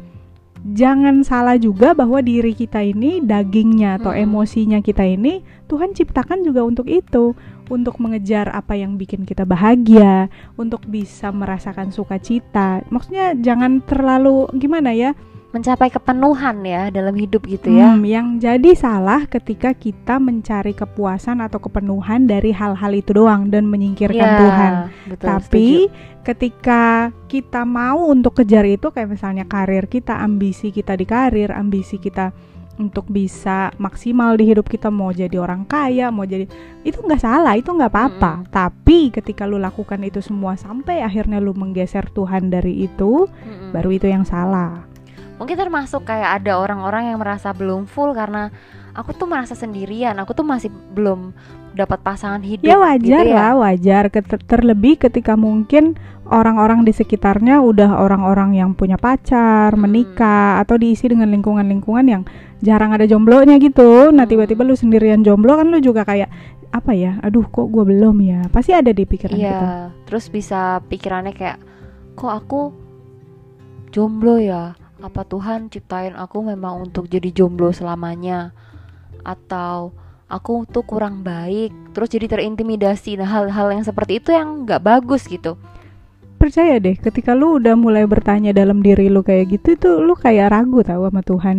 jangan 0.61 1.25
salah 1.25 1.57
juga 1.57 1.97
bahwa 1.97 2.21
diri 2.21 2.53
kita 2.53 2.85
ini 2.85 3.21
dagingnya 3.21 3.97
atau 3.97 4.13
hmm. 4.13 4.23
emosinya 4.29 4.79
kita 4.85 5.01
ini 5.01 5.41
Tuhan 5.65 5.97
ciptakan 5.97 6.45
juga 6.45 6.61
untuk 6.61 6.85
itu 6.85 7.33
untuk 7.71 7.97
mengejar 7.97 8.51
apa 8.51 8.77
yang 8.77 8.99
bikin 8.99 9.25
kita 9.25 9.47
bahagia 9.47 10.29
untuk 10.59 10.85
bisa 10.85 11.33
merasakan 11.33 11.89
sukacita 11.89 12.85
maksudnya 12.93 13.33
jangan 13.41 13.81
terlalu 13.81 14.45
gimana 14.59 14.93
ya 14.93 15.17
mencapai 15.51 15.91
kepenuhan 15.91 16.63
ya 16.63 16.87
dalam 16.87 17.11
hidup 17.11 17.43
gitu 17.43 17.67
ya. 17.69 17.91
Hmm, 17.91 18.07
yang 18.07 18.39
jadi 18.39 18.71
salah 18.71 19.27
ketika 19.27 19.75
kita 19.75 20.15
mencari 20.15 20.71
kepuasan 20.71 21.43
atau 21.43 21.59
kepenuhan 21.59 22.23
dari 22.23 22.55
hal-hal 22.55 22.91
itu 22.91 23.11
doang 23.11 23.51
dan 23.51 23.67
menyingkirkan 23.67 24.15
Ya, 24.23 24.39
Tuhan. 24.39 24.71
betul, 25.11 25.27
Tapi 25.27 25.67
setuju. 25.91 26.23
ketika 26.23 26.81
kita 27.27 27.61
mau 27.63 28.07
untuk 28.07 28.39
kejar 28.39 28.63
itu 28.63 28.89
kayak 28.89 29.11
misalnya 29.11 29.43
karir 29.43 29.85
kita, 29.85 30.17
ambisi 30.17 30.71
kita 30.71 30.95
di 30.95 31.03
karir, 31.03 31.51
ambisi 31.51 31.99
kita 31.99 32.31
untuk 32.79 33.11
bisa 33.11 33.69
maksimal 33.77 34.33
di 34.39 34.47
hidup 34.47 34.65
kita 34.65 34.87
mau 34.87 35.11
jadi 35.11 35.35
orang 35.37 35.67
kaya, 35.67 36.09
mau 36.09 36.23
jadi 36.23 36.47
itu 36.81 36.97
nggak 36.97 37.19
salah, 37.19 37.53
itu 37.53 37.67
nggak 37.69 37.91
apa-apa. 37.91 38.41
Mm-mm. 38.41 38.49
Tapi 38.49 39.11
ketika 39.11 39.43
lu 39.45 39.59
lakukan 39.59 40.01
itu 40.01 40.23
semua 40.23 40.55
sampai 40.55 41.03
akhirnya 41.03 41.37
lu 41.37 41.51
menggeser 41.53 42.07
Tuhan 42.09 42.47
dari 42.47 42.87
itu, 42.87 43.27
Mm-mm. 43.27 43.75
baru 43.75 43.89
itu 43.91 44.07
yang 44.07 44.23
salah. 44.23 44.87
Mungkin 45.41 45.57
termasuk 45.57 46.05
kayak 46.05 46.45
ada 46.45 46.61
orang-orang 46.61 47.09
yang 47.09 47.17
merasa 47.17 47.49
belum 47.49 47.89
full 47.89 48.13
karena 48.13 48.53
aku 48.93 49.17
tuh 49.17 49.25
merasa 49.25 49.57
sendirian, 49.57 50.13
aku 50.21 50.37
tuh 50.37 50.45
masih 50.45 50.69
belum 50.69 51.33
dapat 51.73 52.03
pasangan 52.05 52.43
hidup. 52.45 52.67
Ya 52.67 52.77
wajar 52.77 53.25
gitu 53.25 53.33
ya. 53.33 53.49
lah, 53.49 53.53
wajar. 53.57 54.03
Terlebih 54.45 55.01
ketika 55.01 55.33
mungkin 55.33 55.97
orang-orang 56.29 56.85
di 56.85 56.93
sekitarnya 56.93 57.57
udah 57.63 57.97
orang-orang 57.97 58.53
yang 58.59 58.77
punya 58.77 59.01
pacar, 59.01 59.73
Hmm. 59.73 59.81
menikah, 59.89 60.61
atau 60.61 60.77
diisi 60.77 61.09
dengan 61.09 61.31
lingkungan-lingkungan 61.33 62.05
yang 62.05 62.23
jarang 62.61 62.93
ada 62.93 63.09
jomblonya 63.09 63.57
gitu. 63.57 64.13
Nah 64.13 64.27
Hmm. 64.27 64.31
tiba-tiba 64.31 64.61
lu 64.61 64.77
sendirian 64.77 65.25
jomblo 65.25 65.57
kan 65.57 65.71
lu 65.71 65.81
juga 65.81 66.05
kayak 66.05 66.29
apa 66.69 66.91
ya? 66.93 67.17
Aduh 67.25 67.47
kok 67.49 67.71
gue 67.71 67.83
belum 67.87 68.19
ya? 68.21 68.45
Pasti 68.53 68.75
ada 68.77 68.91
di 68.93 69.03
pikiran 69.07 69.33
Iya, 69.33 69.49
kita. 69.49 69.67
terus 70.11 70.27
bisa 70.29 70.83
pikirannya 70.85 71.33
kayak 71.33 71.57
kok 72.13 72.29
aku 72.29 72.61
jomblo 73.91 74.35
ya? 74.39 74.75
Apa 75.01 75.25
Tuhan 75.25 75.73
ciptain 75.73 76.13
aku 76.13 76.45
memang 76.45 76.85
untuk 76.85 77.09
jadi 77.09 77.33
jomblo 77.33 77.73
selamanya? 77.73 78.53
Atau 79.25 79.97
aku 80.29 80.69
tuh 80.69 80.85
kurang 80.85 81.25
baik, 81.25 81.73
terus 81.91 82.13
jadi 82.13 82.29
terintimidasi. 82.29 83.17
Nah, 83.17 83.27
hal-hal 83.27 83.73
yang 83.73 83.83
seperti 83.83 84.21
itu 84.21 84.29
yang 84.31 84.63
nggak 84.63 84.81
bagus 84.81 85.25
gitu. 85.25 85.57
Percaya 86.37 86.81
deh, 86.81 86.97
ketika 86.97 87.37
lu 87.37 87.61
udah 87.61 87.77
mulai 87.77 88.05
bertanya 88.05 88.49
dalam 88.49 88.81
diri 88.81 89.09
lu 89.13 89.21
kayak 89.21 89.57
gitu, 89.57 89.77
itu 89.77 89.89
lu 90.01 90.17
kayak 90.17 90.49
ragu 90.49 90.81
tahu 90.81 91.05
sama 91.09 91.21
Tuhan. 91.21 91.57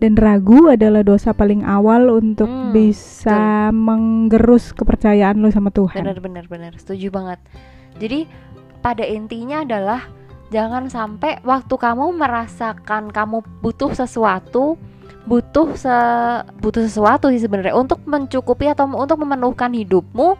Dan 0.00 0.16
ragu 0.16 0.70
adalah 0.70 1.04
dosa 1.04 1.36
paling 1.36 1.60
awal 1.60 2.08
untuk 2.08 2.48
Hmm, 2.48 2.72
bisa 2.72 3.68
menggerus 3.68 4.72
kepercayaan 4.72 5.36
lu 5.42 5.52
sama 5.52 5.68
Tuhan. 5.68 6.00
Bener-bener 6.00 6.46
bener, 6.48 6.72
setuju 6.80 7.12
banget. 7.12 7.36
Jadi 8.00 8.24
pada 8.80 9.04
intinya 9.04 9.60
adalah 9.60 10.08
jangan 10.50 10.90
sampai 10.90 11.38
waktu 11.46 11.74
kamu 11.74 12.14
merasakan 12.14 13.08
kamu 13.14 13.42
butuh 13.62 13.94
sesuatu, 13.94 14.76
butuh 15.24 15.78
se 15.78 15.94
butuh 16.58 16.82
sesuatu 16.84 17.30
sih 17.30 17.42
sebenarnya 17.42 17.74
untuk 17.78 18.02
mencukupi 18.04 18.68
atau 18.68 18.90
untuk 18.90 19.22
memenuhkan 19.22 19.70
hidupmu. 19.70 20.34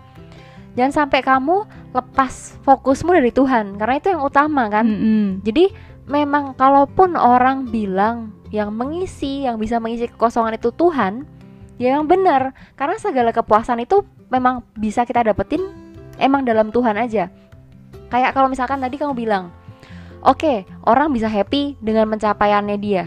Jangan 0.78 1.06
sampai 1.06 1.20
kamu 1.22 1.66
lepas 1.90 2.58
fokusmu 2.62 3.10
dari 3.10 3.34
Tuhan, 3.34 3.74
karena 3.74 3.94
itu 3.98 4.14
yang 4.14 4.22
utama 4.22 4.70
kan. 4.70 4.86
Mm-mm. 4.86 5.42
Jadi 5.42 5.74
memang 6.06 6.54
kalaupun 6.54 7.18
orang 7.18 7.66
bilang 7.70 8.34
yang 8.54 8.70
mengisi, 8.74 9.46
yang 9.46 9.58
bisa 9.58 9.82
mengisi 9.82 10.06
kekosongan 10.06 10.58
itu 10.58 10.70
Tuhan, 10.74 11.26
ya 11.78 11.98
yang 11.98 12.06
benar. 12.06 12.54
Karena 12.78 12.98
segala 13.02 13.34
kepuasan 13.34 13.82
itu 13.82 14.06
memang 14.30 14.62
bisa 14.78 15.02
kita 15.02 15.26
dapetin 15.26 15.62
emang 16.22 16.46
dalam 16.46 16.70
Tuhan 16.70 16.94
aja. 16.94 17.30
Kayak 18.10 18.34
kalau 18.34 18.50
misalkan 18.50 18.78
tadi 18.78 18.94
kamu 18.98 19.14
bilang, 19.14 19.50
oke 20.24 20.64
orang 20.86 21.12
bisa 21.12 21.26
happy 21.26 21.76
dengan 21.80 22.08
pencapaiannya 22.10 22.78
dia. 22.80 23.04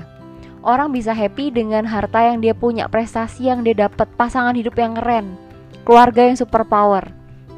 Orang 0.63 0.95
bisa 0.95 1.11
happy 1.11 1.51
dengan 1.51 1.83
harta 1.83 2.23
yang 2.23 2.39
dia 2.39 2.55
punya, 2.55 2.87
prestasi 2.87 3.51
yang 3.51 3.67
dia 3.67 3.75
dapat, 3.75 4.07
pasangan 4.15 4.55
hidup 4.55 4.79
yang 4.79 4.95
keren, 4.95 5.35
keluarga 5.83 6.23
yang 6.23 6.39
super 6.39 6.63
power. 6.63 7.03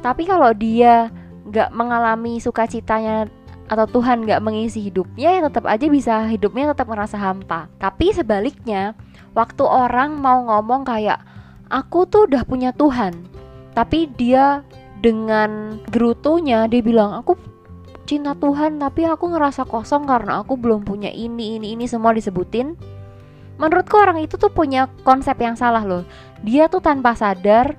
Tapi 0.02 0.26
kalau 0.26 0.50
dia 0.50 1.14
nggak 1.46 1.70
mengalami 1.70 2.42
sukacitanya 2.42 3.30
atau 3.66 3.86
Tuhan 3.86 4.26
nggak 4.26 4.42
mengisi 4.42 4.78
hidupnya 4.78 5.38
ya 5.38 5.40
tetap 5.50 5.66
aja 5.66 5.86
bisa 5.90 6.14
hidupnya 6.30 6.70
tetap 6.70 6.86
merasa 6.86 7.18
hampa 7.18 7.66
tapi 7.82 8.14
sebaliknya 8.14 8.94
waktu 9.34 9.66
orang 9.66 10.22
mau 10.22 10.46
ngomong 10.46 10.86
kayak 10.86 11.18
aku 11.66 12.06
tuh 12.06 12.30
udah 12.30 12.46
punya 12.46 12.70
Tuhan 12.70 13.26
tapi 13.74 14.06
dia 14.14 14.62
dengan 15.02 15.82
gerutunya 15.90 16.70
dia 16.70 16.80
bilang 16.80 17.18
aku 17.18 17.34
cinta 18.06 18.32
Tuhan 18.38 18.78
tapi 18.78 19.04
aku 19.04 19.34
ngerasa 19.34 19.66
kosong 19.66 20.06
karena 20.06 20.40
aku 20.40 20.54
belum 20.54 20.86
punya 20.86 21.10
ini 21.10 21.58
ini 21.58 21.74
ini 21.74 21.84
semua 21.90 22.14
disebutin. 22.14 22.78
Menurutku 23.56 23.96
orang 23.98 24.20
itu 24.22 24.38
tuh 24.38 24.52
punya 24.52 24.86
konsep 25.02 25.34
yang 25.42 25.58
salah 25.58 25.82
loh. 25.82 26.06
Dia 26.46 26.70
tuh 26.70 26.80
tanpa 26.80 27.18
sadar 27.18 27.74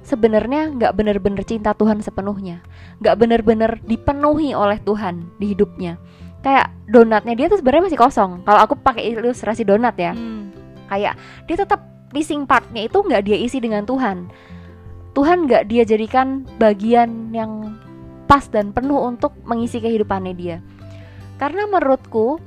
sebenarnya 0.00 0.72
nggak 0.74 0.92
bener-bener 0.96 1.42
cinta 1.44 1.76
Tuhan 1.76 2.00
sepenuhnya. 2.00 2.64
Nggak 3.04 3.16
bener-bener 3.20 3.70
dipenuhi 3.84 4.56
oleh 4.56 4.80
Tuhan 4.80 5.28
di 5.36 5.52
hidupnya. 5.52 6.00
Kayak 6.40 6.72
donatnya 6.88 7.36
dia 7.36 7.46
tuh 7.52 7.60
sebenarnya 7.60 7.92
masih 7.92 8.00
kosong. 8.00 8.30
Kalau 8.48 8.60
aku 8.64 8.74
pakai 8.80 9.12
ilustrasi 9.12 9.62
donat 9.68 9.94
ya. 10.00 10.16
Hmm. 10.16 10.48
kayak 10.90 11.14
dia 11.46 11.54
tetap 11.54 11.86
missing 12.10 12.42
partnya 12.50 12.90
itu 12.90 12.98
nggak 12.98 13.22
dia 13.22 13.38
isi 13.38 13.62
dengan 13.62 13.86
Tuhan. 13.86 14.26
Tuhan 15.14 15.46
nggak 15.46 15.70
dia 15.70 15.82
jadikan 15.86 16.46
bagian 16.58 17.30
yang 17.30 17.78
pas 18.30 18.46
dan 18.46 18.70
penuh 18.70 19.02
untuk 19.02 19.34
mengisi 19.42 19.82
kehidupannya 19.82 20.34
dia. 20.38 20.62
Karena 21.42 21.66
menurutku 21.66 22.38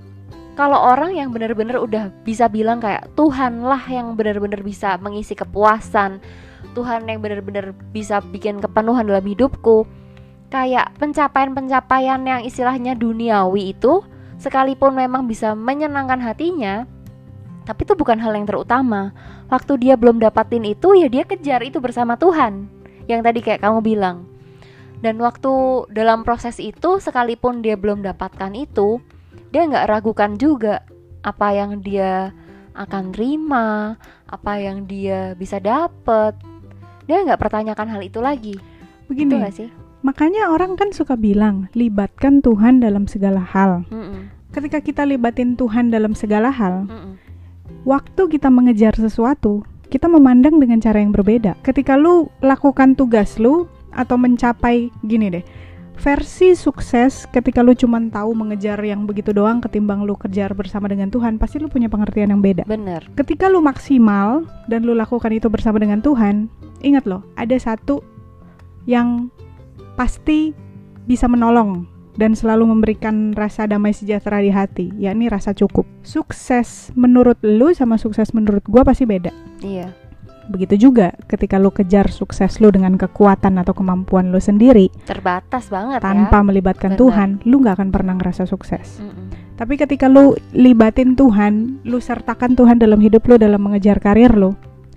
kalau 0.56 0.80
orang 0.80 1.20
yang 1.20 1.36
benar-benar 1.36 1.84
udah 1.84 2.08
bisa 2.24 2.48
bilang 2.48 2.80
kayak 2.80 3.12
Tuhanlah 3.20 3.84
yang 3.92 4.16
benar-benar 4.16 4.64
bisa 4.64 4.96
mengisi 5.02 5.36
kepuasan 5.36 6.24
Tuhan 6.72 7.06
yang 7.06 7.20
benar-benar 7.20 7.76
bisa 7.92 8.24
bikin 8.24 8.64
kepenuhan 8.64 9.04
dalam 9.04 9.26
hidupku 9.28 9.84
kayak 10.50 10.96
pencapaian-pencapaian 11.02 12.22
yang 12.24 12.42
istilahnya 12.46 12.96
duniawi 12.96 13.76
itu 13.76 14.06
sekalipun 14.40 14.96
memang 14.96 15.28
bisa 15.28 15.52
menyenangkan 15.58 16.24
hatinya 16.24 16.88
tapi 17.64 17.88
itu 17.88 17.96
bukan 17.96 18.20
hal 18.20 18.36
yang 18.36 18.44
terutama. 18.44 19.16
Waktu 19.48 19.80
dia 19.80 19.96
belum 19.96 20.20
dapatin 20.20 20.68
itu 20.68 21.00
ya 21.00 21.08
dia 21.08 21.24
kejar 21.24 21.64
itu 21.64 21.80
bersama 21.80 22.20
Tuhan. 22.20 22.68
Yang 23.08 23.22
tadi 23.24 23.40
kayak 23.40 23.64
kamu 23.64 23.80
bilang 23.80 24.28
dan 25.04 25.20
waktu 25.20 25.84
dalam 25.92 26.24
proses 26.24 26.64
itu 26.64 27.04
sekalipun 27.04 27.60
dia 27.60 27.76
belum 27.76 28.00
dapatkan 28.08 28.56
itu 28.56 29.04
dia 29.52 29.68
nggak 29.68 29.92
ragukan 29.92 30.40
juga 30.40 30.88
apa 31.28 31.52
yang 31.52 31.84
dia 31.84 32.32
akan 32.74 33.12
terima 33.12 34.00
apa 34.32 34.64
yang 34.64 34.88
dia 34.88 35.36
bisa 35.36 35.60
dapet 35.60 36.40
dia 37.04 37.20
nggak 37.20 37.38
pertanyakan 37.38 37.92
hal 37.92 38.02
itu 38.02 38.24
lagi 38.24 38.56
Begini, 39.12 39.36
itu 39.36 39.44
gak 39.44 39.56
sih 39.60 39.70
makanya 40.08 40.48
orang 40.48 40.80
kan 40.80 40.96
suka 40.96 41.20
bilang 41.20 41.68
libatkan 41.76 42.44
Tuhan 42.44 42.84
dalam 42.84 43.08
segala 43.08 43.44
hal. 43.44 43.88
Mm-mm, 43.88 44.32
Ketika 44.52 44.84
kita 44.84 45.08
libatin 45.08 45.56
Tuhan 45.56 45.90
dalam 45.90 46.12
segala 46.12 46.52
hal, 46.52 46.86
mm-mm. 46.92 47.16
waktu 47.88 48.22
kita 48.28 48.52
mengejar 48.52 48.92
sesuatu, 49.00 49.64
kita 49.88 50.12
memandang 50.12 50.60
dengan 50.60 50.84
cara 50.84 51.00
yang 51.00 51.16
berbeda. 51.16 51.56
Ketika 51.64 51.96
lu 51.96 52.28
lakukan 52.44 53.00
tugas 53.00 53.40
lu 53.40 53.66
atau 53.94 54.18
mencapai 54.20 54.90
gini 55.06 55.30
deh. 55.30 55.46
Versi 55.94 56.58
sukses 56.58 57.30
ketika 57.30 57.62
lu 57.62 57.78
cuman 57.78 58.10
tahu 58.10 58.34
mengejar 58.34 58.82
yang 58.82 59.06
begitu 59.06 59.30
doang 59.30 59.62
ketimbang 59.62 60.04
lu 60.04 60.18
kejar 60.18 60.52
bersama 60.58 60.90
dengan 60.90 61.14
Tuhan, 61.14 61.38
pasti 61.38 61.62
lu 61.62 61.70
punya 61.70 61.86
pengertian 61.88 62.34
yang 62.34 62.42
beda. 62.42 62.66
bener 62.66 63.06
Ketika 63.14 63.46
lu 63.46 63.62
maksimal 63.62 64.44
dan 64.66 64.84
lu 64.84 64.98
lakukan 64.98 65.30
itu 65.30 65.48
bersama 65.54 65.78
dengan 65.78 66.02
Tuhan, 66.02 66.50
ingat 66.82 67.06
loh, 67.06 67.22
ada 67.38 67.54
satu 67.56 68.02
yang 68.90 69.30
pasti 69.94 70.52
bisa 71.06 71.30
menolong 71.30 71.86
dan 72.18 72.38
selalu 72.38 72.70
memberikan 72.70 73.34
rasa 73.34 73.66
damai 73.66 73.94
sejahtera 73.94 74.42
di 74.42 74.50
hati, 74.54 74.88
yakni 74.98 75.30
rasa 75.30 75.54
cukup. 75.54 75.86
Sukses 76.06 76.94
menurut 76.94 77.38
lu 77.42 77.74
sama 77.74 77.98
sukses 77.98 78.34
menurut 78.34 78.66
gua 78.70 78.86
pasti 78.86 79.06
beda. 79.06 79.34
iya 79.64 79.94
Begitu 80.52 80.92
juga 80.92 81.16
ketika 81.32 81.56
lu 81.56 81.72
kejar 81.72 82.12
sukses 82.12 82.60
lu 82.60 82.68
dengan 82.68 83.00
kekuatan 83.00 83.56
atau 83.64 83.72
kemampuan 83.72 84.28
lu 84.28 84.44
sendiri 84.44 84.92
terbatas 85.08 85.72
banget 85.72 86.04
tanpa 86.04 86.44
ya 86.44 86.46
melibatkan 86.46 86.92
Benar. 86.96 87.02
Tuhan, 87.02 87.30
lu 87.48 87.64
nggak 87.64 87.76
akan 87.80 87.90
pernah 87.96 88.14
ngerasa 88.20 88.44
sukses. 88.44 89.00
Mm-mm. 89.00 89.56
Tapi 89.56 89.80
ketika 89.80 90.12
lu 90.12 90.36
libatin 90.52 91.16
Tuhan, 91.16 91.80
lu 91.88 92.02
sertakan 92.04 92.58
Tuhan 92.58 92.82
dalam 92.82 93.00
hidup 93.00 93.24
lu 93.30 93.40
dalam 93.40 93.62
mengejar 93.62 94.02
karir 94.04 94.34
lu, 94.36 94.52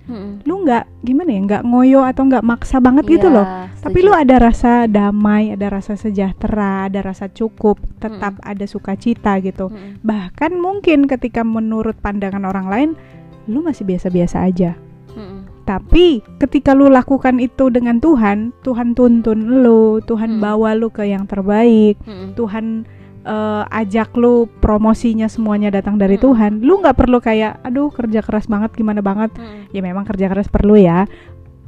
Mm-mm. 0.09 0.43
lu 0.43 0.67
nggak 0.67 0.83
gimana 1.05 1.29
ya, 1.31 1.39
nggak 1.47 1.63
ngoyo 1.63 2.01
atau 2.03 2.27
nggak 2.27 2.43
maksa 2.43 2.83
banget 2.83 3.05
gitu 3.07 3.31
Iya, 3.31 3.35
loh. 3.37 3.45
Tapi 3.77 3.99
lu 4.03 4.11
ada 4.11 4.35
rasa 4.41 4.83
damai, 4.89 5.55
ada 5.55 5.71
rasa 5.71 5.95
sejahtera, 5.95 6.91
ada 6.91 6.99
rasa 7.05 7.31
cukup, 7.31 7.79
tetap 8.03 8.35
ada 8.43 8.65
sukacita 8.67 9.39
gitu. 9.39 9.71
Mm-mm. 9.71 10.03
Bahkan 10.03 10.51
mungkin 10.59 11.07
ketika 11.07 11.47
menurut 11.47 11.95
pandangan 12.03 12.43
orang 12.43 12.67
lain, 12.67 12.89
lu 13.47 13.63
masih 13.63 13.87
biasa-biasa 13.87 14.43
aja. 14.43 14.75
Tapi 15.67 16.23
ketika 16.39 16.71
lu 16.71 16.87
lakukan 16.87 17.43
itu 17.43 17.67
dengan 17.67 17.99
Tuhan, 17.99 18.55
Tuhan 18.63 18.95
tuntun 18.95 19.61
lu, 19.61 19.99
Tuhan 19.99 20.39
Hmm. 20.39 20.41
bawa 20.41 20.71
lu 20.73 20.87
ke 20.87 21.03
yang 21.03 21.27
terbaik, 21.27 21.99
Mm-mm. 22.07 22.39
Tuhan 22.39 22.87
eh, 23.27 23.63
ajak 23.75 24.15
lu 24.15 24.47
promosinya 24.63 25.27
semuanya 25.27 25.67
datang 25.67 25.99
dari 25.99 26.15
Mm. 26.15 26.23
Tuhan, 26.23 26.51
lu 26.63 26.79
nggak 26.79 26.95
perlu 26.95 27.19
kayak 27.19 27.59
aduh 27.59 27.91
kerja 27.91 28.23
keras 28.23 28.47
banget 28.47 28.71
gimana 28.71 29.03
banget. 29.03 29.35
Mm-mm. 29.35 29.67
Ya 29.75 29.83
memang 29.83 30.07
kerja 30.07 30.31
keras 30.31 30.47
perlu 30.47 30.79
ya. 30.79 31.03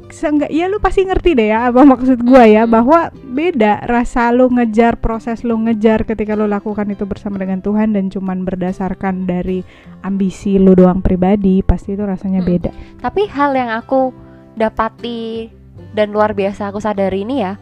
Seenggak, 0.10 0.50
ya 0.50 0.66
lu 0.66 0.82
pasti 0.82 1.06
ngerti 1.06 1.38
deh 1.38 1.54
ya 1.54 1.70
apa 1.70 1.86
maksud 1.86 2.26
gua 2.26 2.50
ya 2.50 2.66
Mm. 2.66 2.72
bahwa 2.74 3.00
beda 3.14 3.86
rasa 3.86 4.34
lu 4.34 4.50
ngejar 4.50 4.98
proses 4.98 5.46
lu 5.46 5.54
ngejar 5.62 6.02
ketika 6.02 6.34
lu 6.34 6.50
lakukan 6.50 6.90
itu 6.90 7.06
bersama 7.06 7.38
dengan 7.38 7.62
Tuhan 7.62 7.94
dan 7.94 8.10
cuman 8.10 8.42
berdasarkan 8.42 9.30
dari 9.30 9.62
ambisi 10.02 10.58
lu 10.58 10.74
doang 10.74 11.06
pribadi 11.06 11.62
pasti 11.62 11.94
itu 11.94 12.02
rasanya 12.04 12.42
Mm. 12.42 12.50
beda. 12.50 12.72
Tapi 13.06 13.30
hal 13.30 13.54
yang 13.54 13.70
aku 13.70 14.10
dapati 14.58 15.54
dan 15.94 16.10
luar 16.10 16.34
biasa 16.34 16.74
aku 16.74 16.82
sadari 16.82 17.22
ini 17.24 17.46
ya 17.46 17.56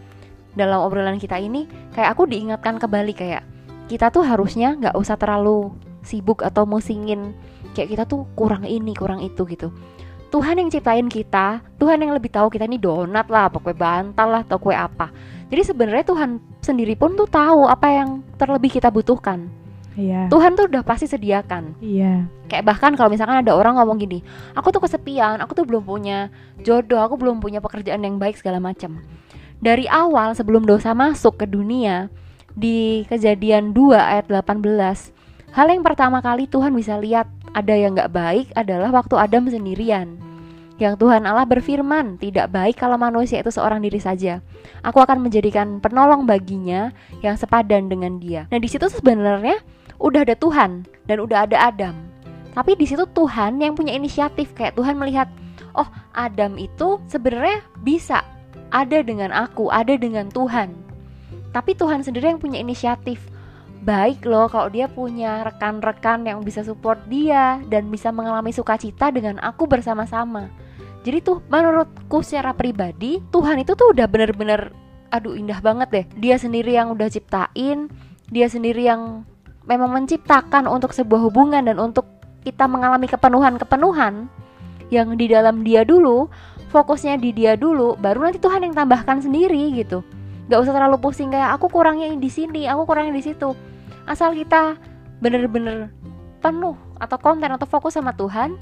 dalam 0.58 0.82
obrolan 0.82 1.20
kita 1.22 1.38
ini 1.38 1.68
kayak 1.94 2.16
aku 2.16 2.26
diingatkan 2.26 2.80
kembali 2.80 3.14
kayak 3.14 3.44
kita 3.92 4.10
tuh 4.10 4.24
harusnya 4.26 4.74
nggak 4.74 4.96
usah 4.96 5.20
terlalu 5.20 5.76
sibuk 6.02 6.42
atau 6.42 6.64
musingin 6.64 7.36
kayak 7.76 7.94
kita 7.94 8.04
tuh 8.08 8.24
kurang 8.34 8.64
ini 8.64 8.96
kurang 8.96 9.20
itu 9.20 9.44
gitu. 9.46 9.70
Tuhan 10.28 10.60
yang 10.60 10.68
ciptain 10.68 11.08
kita, 11.08 11.64
Tuhan 11.80 12.04
yang 12.04 12.12
lebih 12.12 12.28
tahu 12.28 12.52
kita 12.52 12.68
ini 12.68 12.76
donat 12.76 13.32
lah, 13.32 13.48
apa 13.48 13.64
kue 13.64 13.72
bantal 13.72 14.28
lah, 14.28 14.42
atau 14.44 14.60
kue 14.60 14.76
apa. 14.76 15.10
Jadi 15.48 15.64
sebenarnya 15.64 16.04
Tuhan 16.04 16.44
sendiri 16.60 17.00
pun 17.00 17.16
tuh 17.16 17.28
tahu 17.32 17.64
apa 17.64 17.88
yang 17.88 18.20
terlebih 18.36 18.68
kita 18.76 18.92
butuhkan. 18.92 19.48
Iya. 19.98 20.30
Tuhan 20.30 20.54
tuh 20.54 20.70
udah 20.70 20.86
pasti 20.86 21.10
sediakan. 21.10 21.80
Iya. 21.82 22.30
Kayak 22.52 22.64
bahkan 22.70 22.94
kalau 22.94 23.10
misalkan 23.10 23.42
ada 23.42 23.56
orang 23.56 23.82
ngomong 23.82 23.98
gini, 23.98 24.22
aku 24.54 24.70
tuh 24.70 24.84
kesepian, 24.84 25.42
aku 25.42 25.58
tuh 25.58 25.66
belum 25.66 25.82
punya 25.88 26.30
jodoh, 26.62 27.02
aku 27.02 27.18
belum 27.18 27.42
punya 27.42 27.64
pekerjaan 27.64 28.06
yang 28.06 28.22
baik 28.22 28.38
segala 28.38 28.62
macam. 28.62 29.02
Dari 29.58 29.90
awal 29.90 30.38
sebelum 30.38 30.70
dosa 30.70 30.94
masuk 30.94 31.42
ke 31.42 31.50
dunia 31.50 32.14
di 32.54 33.10
Kejadian 33.10 33.74
2 33.74 33.98
ayat 33.98 34.30
18, 34.30 35.17
hal 35.58 35.74
yang 35.74 35.82
pertama 35.82 36.22
kali 36.22 36.46
Tuhan 36.46 36.70
bisa 36.78 37.02
lihat 37.02 37.26
ada 37.58 37.74
yang 37.74 37.98
nggak 37.98 38.14
baik 38.14 38.48
adalah 38.54 38.94
waktu 38.94 39.18
Adam 39.18 39.50
sendirian. 39.50 40.22
Yang 40.78 41.02
Tuhan 41.02 41.26
Allah 41.26 41.50
berfirman, 41.50 42.22
tidak 42.22 42.54
baik 42.54 42.78
kalau 42.78 43.02
manusia 43.02 43.42
itu 43.42 43.50
seorang 43.50 43.82
diri 43.82 43.98
saja. 43.98 44.46
Aku 44.86 45.02
akan 45.02 45.26
menjadikan 45.26 45.82
penolong 45.82 46.30
baginya 46.30 46.94
yang 47.26 47.34
sepadan 47.34 47.90
dengan 47.90 48.22
dia. 48.22 48.46
Nah 48.54 48.62
di 48.62 48.70
situ 48.70 48.86
sebenarnya 48.86 49.58
udah 49.98 50.22
ada 50.22 50.38
Tuhan 50.38 50.86
dan 51.10 51.18
udah 51.18 51.50
ada 51.50 51.74
Adam. 51.74 51.98
Tapi 52.54 52.78
di 52.78 52.86
situ 52.86 53.10
Tuhan 53.10 53.58
yang 53.58 53.74
punya 53.74 53.98
inisiatif 53.98 54.54
kayak 54.54 54.78
Tuhan 54.78 54.94
melihat, 55.02 55.26
oh 55.74 55.90
Adam 56.14 56.62
itu 56.62 57.02
sebenarnya 57.10 57.66
bisa 57.82 58.22
ada 58.70 59.02
dengan 59.02 59.34
aku, 59.34 59.74
ada 59.74 59.98
dengan 59.98 60.30
Tuhan. 60.30 60.78
Tapi 61.50 61.74
Tuhan 61.74 62.06
sendiri 62.06 62.30
yang 62.30 62.38
punya 62.38 62.62
inisiatif. 62.62 63.18
Baik 63.88 64.28
loh 64.28 64.52
kalau 64.52 64.68
dia 64.68 64.92
punya 64.92 65.48
rekan-rekan 65.48 66.28
yang 66.28 66.44
bisa 66.44 66.60
support 66.60 67.00
dia 67.08 67.64
dan 67.72 67.88
bisa 67.88 68.12
mengalami 68.12 68.52
sukacita 68.52 69.16
dengan 69.16 69.40
aku 69.40 69.64
bersama-sama. 69.64 70.52
Jadi 71.08 71.24
tuh 71.24 71.40
menurutku 71.48 72.20
secara 72.20 72.52
pribadi 72.52 73.24
Tuhan 73.32 73.64
itu 73.64 73.80
tuh 73.80 73.96
udah 73.96 74.04
bener-bener 74.12 74.76
aduh 75.08 75.40
indah 75.40 75.64
banget 75.64 75.88
deh. 75.88 76.06
Dia 76.20 76.36
sendiri 76.36 76.76
yang 76.76 76.92
udah 76.92 77.08
ciptain, 77.08 77.88
dia 78.28 78.52
sendiri 78.52 78.92
yang 78.92 79.24
memang 79.64 79.88
menciptakan 80.04 80.68
untuk 80.68 80.92
sebuah 80.92 81.32
hubungan 81.32 81.64
dan 81.64 81.80
untuk 81.80 82.12
kita 82.44 82.68
mengalami 82.68 83.08
kepenuhan-kepenuhan 83.08 84.28
yang 84.92 85.16
di 85.16 85.32
dalam 85.32 85.64
dia 85.64 85.88
dulu, 85.88 86.28
fokusnya 86.76 87.24
di 87.24 87.32
dia 87.32 87.56
dulu, 87.56 87.96
baru 87.96 88.28
nanti 88.28 88.44
Tuhan 88.44 88.68
yang 88.68 88.76
tambahkan 88.76 89.24
sendiri 89.24 89.80
gitu. 89.80 90.04
Gak 90.52 90.60
usah 90.60 90.76
terlalu 90.76 91.00
pusing 91.00 91.32
kayak 91.32 91.56
aku 91.56 91.72
kurangnya 91.72 92.12
di 92.12 92.28
sini, 92.28 92.68
aku 92.68 92.84
kurangnya 92.84 93.16
di 93.16 93.24
situ. 93.24 93.56
Asal 94.08 94.34
kita 94.34 94.80
bener-bener 95.20 95.92
penuh 96.40 96.80
atau 96.96 97.18
konten 97.20 97.52
atau 97.52 97.68
fokus 97.68 98.00
sama 98.00 98.16
Tuhan, 98.16 98.56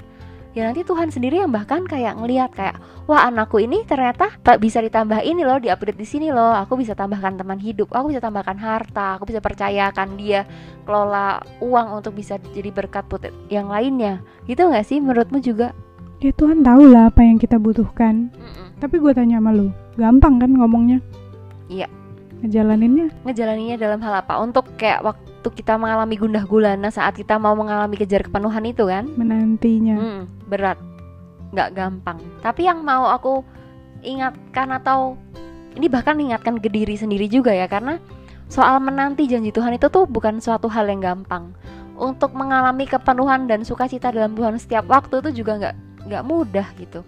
ya 0.58 0.66
nanti 0.66 0.82
Tuhan 0.82 1.14
sendiri 1.14 1.38
yang 1.38 1.54
bahkan 1.54 1.86
kayak 1.86 2.18
ngelihat 2.18 2.50
kayak 2.50 2.76
wah 3.06 3.28
anakku 3.28 3.62
ini 3.62 3.86
ternyata 3.86 4.34
tak 4.42 4.58
bisa 4.58 4.82
ditambah 4.82 5.22
ini 5.22 5.46
loh, 5.46 5.62
diupdate 5.62 5.94
di 5.94 6.02
sini 6.08 6.28
loh. 6.34 6.50
Aku 6.50 6.74
bisa 6.74 6.98
tambahkan 6.98 7.38
teman 7.38 7.62
hidup, 7.62 7.94
aku 7.94 8.10
bisa 8.10 8.18
tambahkan 8.18 8.58
harta, 8.58 9.16
aku 9.16 9.30
bisa 9.30 9.38
percayakan 9.38 10.18
dia 10.18 10.42
kelola 10.82 11.38
uang 11.62 12.02
untuk 12.02 12.18
bisa 12.18 12.42
jadi 12.50 12.74
berkat 12.74 13.06
buat 13.06 13.30
yang 13.46 13.70
lainnya. 13.70 14.26
Gitu 14.50 14.66
nggak 14.66 14.82
sih 14.82 14.98
menurutmu 14.98 15.38
juga? 15.38 15.70
Ya 16.18 16.32
Tuhan 16.32 16.64
tahu 16.64 16.90
lah 16.90 17.12
apa 17.12 17.22
yang 17.22 17.38
kita 17.38 17.60
butuhkan. 17.60 18.32
Tapi 18.80 18.98
gue 18.98 19.12
tanya 19.12 19.38
sama 19.38 19.52
lu, 19.52 19.70
gampang 19.94 20.40
kan 20.40 20.50
ngomongnya? 20.56 20.98
Iya. 21.70 21.86
Ngejalaninnya? 22.40 23.12
Ngejalaninnya 23.24 23.76
dalam 23.80 24.00
hal 24.04 24.20
apa? 24.24 24.36
Untuk 24.40 24.68
kayak 24.76 25.00
waktu 25.04 25.35
kita 25.52 25.76
mengalami 25.76 26.16
gundah 26.16 26.44
gulana 26.48 26.88
saat 26.88 27.14
kita 27.18 27.36
mau 27.36 27.52
mengalami 27.54 27.94
kejar 27.98 28.26
kepenuhan 28.26 28.64
itu 28.66 28.88
kan? 28.88 29.04
Menantinya. 29.14 29.96
Hmm, 29.96 30.20
berat, 30.48 30.78
nggak 31.52 31.70
gampang. 31.76 32.18
Tapi 32.40 32.66
yang 32.66 32.82
mau 32.82 33.10
aku 33.10 33.42
ingatkan 34.02 34.70
atau 34.74 35.18
ini 35.76 35.86
bahkan 35.92 36.16
ingatkan 36.16 36.56
ke 36.56 36.72
diri 36.72 36.96
sendiri 36.96 37.28
juga 37.28 37.52
ya 37.52 37.68
karena 37.68 38.00
soal 38.48 38.80
menanti 38.80 39.28
janji 39.28 39.52
Tuhan 39.52 39.76
itu 39.76 39.90
tuh 39.92 40.08
bukan 40.08 40.40
suatu 40.40 40.66
hal 40.70 40.88
yang 40.88 41.02
gampang. 41.02 41.52
Untuk 41.96 42.36
mengalami 42.36 42.84
kepenuhan 42.84 43.48
dan 43.48 43.64
sukacita 43.64 44.12
dalam 44.12 44.36
Tuhan 44.36 44.60
setiap 44.60 44.84
waktu 44.84 45.24
itu 45.24 45.44
juga 45.44 45.56
nggak 45.56 45.76
nggak 46.08 46.24
mudah 46.28 46.68
gitu. 46.76 47.00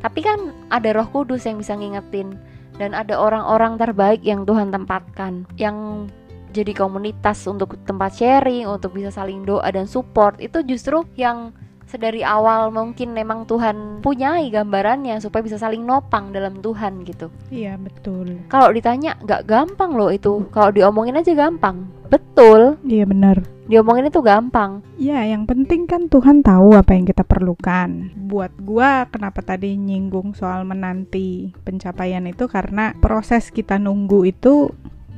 Tapi 0.00 0.20
kan 0.20 0.52
ada 0.68 0.92
Roh 0.92 1.08
Kudus 1.08 1.48
yang 1.48 1.56
bisa 1.56 1.72
ngingetin 1.72 2.36
dan 2.76 2.92
ada 2.92 3.16
orang-orang 3.16 3.80
terbaik 3.80 4.20
yang 4.20 4.44
Tuhan 4.44 4.68
tempatkan 4.68 5.48
yang 5.56 6.08
jadi 6.56 6.72
komunitas 6.72 7.44
untuk 7.44 7.76
tempat 7.84 8.16
sharing, 8.16 8.64
untuk 8.64 8.96
bisa 8.96 9.12
saling 9.12 9.44
doa 9.44 9.68
dan 9.68 9.84
support 9.84 10.40
itu 10.40 10.64
justru 10.64 11.04
yang 11.20 11.52
sedari 11.86 12.26
awal 12.26 12.74
mungkin 12.74 13.14
memang 13.14 13.46
Tuhan 13.46 14.02
punyai 14.02 14.50
gambarannya 14.50 15.22
supaya 15.22 15.46
bisa 15.46 15.54
saling 15.54 15.86
nopang 15.86 16.34
dalam 16.34 16.58
Tuhan 16.58 17.06
gitu. 17.06 17.30
Iya 17.46 17.78
betul. 17.78 18.42
Kalau 18.50 18.74
ditanya 18.74 19.14
nggak 19.22 19.46
gampang 19.46 19.94
loh 19.94 20.10
itu, 20.10 20.50
kalau 20.50 20.74
diomongin 20.74 21.14
aja 21.14 21.30
gampang. 21.36 21.86
Betul, 22.06 22.78
Iya 22.86 23.02
benar. 23.06 23.42
diomongin 23.66 24.06
itu 24.06 24.22
gampang. 24.22 24.78
Ya, 24.94 25.26
yang 25.26 25.42
penting 25.42 25.90
kan 25.90 26.06
Tuhan 26.06 26.38
tahu 26.46 26.78
apa 26.78 26.94
yang 26.94 27.02
kita 27.02 27.26
perlukan. 27.26 28.14
Buat 28.14 28.54
gua 28.62 29.10
kenapa 29.10 29.42
tadi 29.42 29.74
nyinggung 29.74 30.38
soal 30.38 30.62
menanti 30.62 31.50
pencapaian 31.66 32.22
itu 32.30 32.46
karena 32.46 32.94
proses 33.02 33.50
kita 33.50 33.82
nunggu 33.82 34.22
itu 34.30 34.70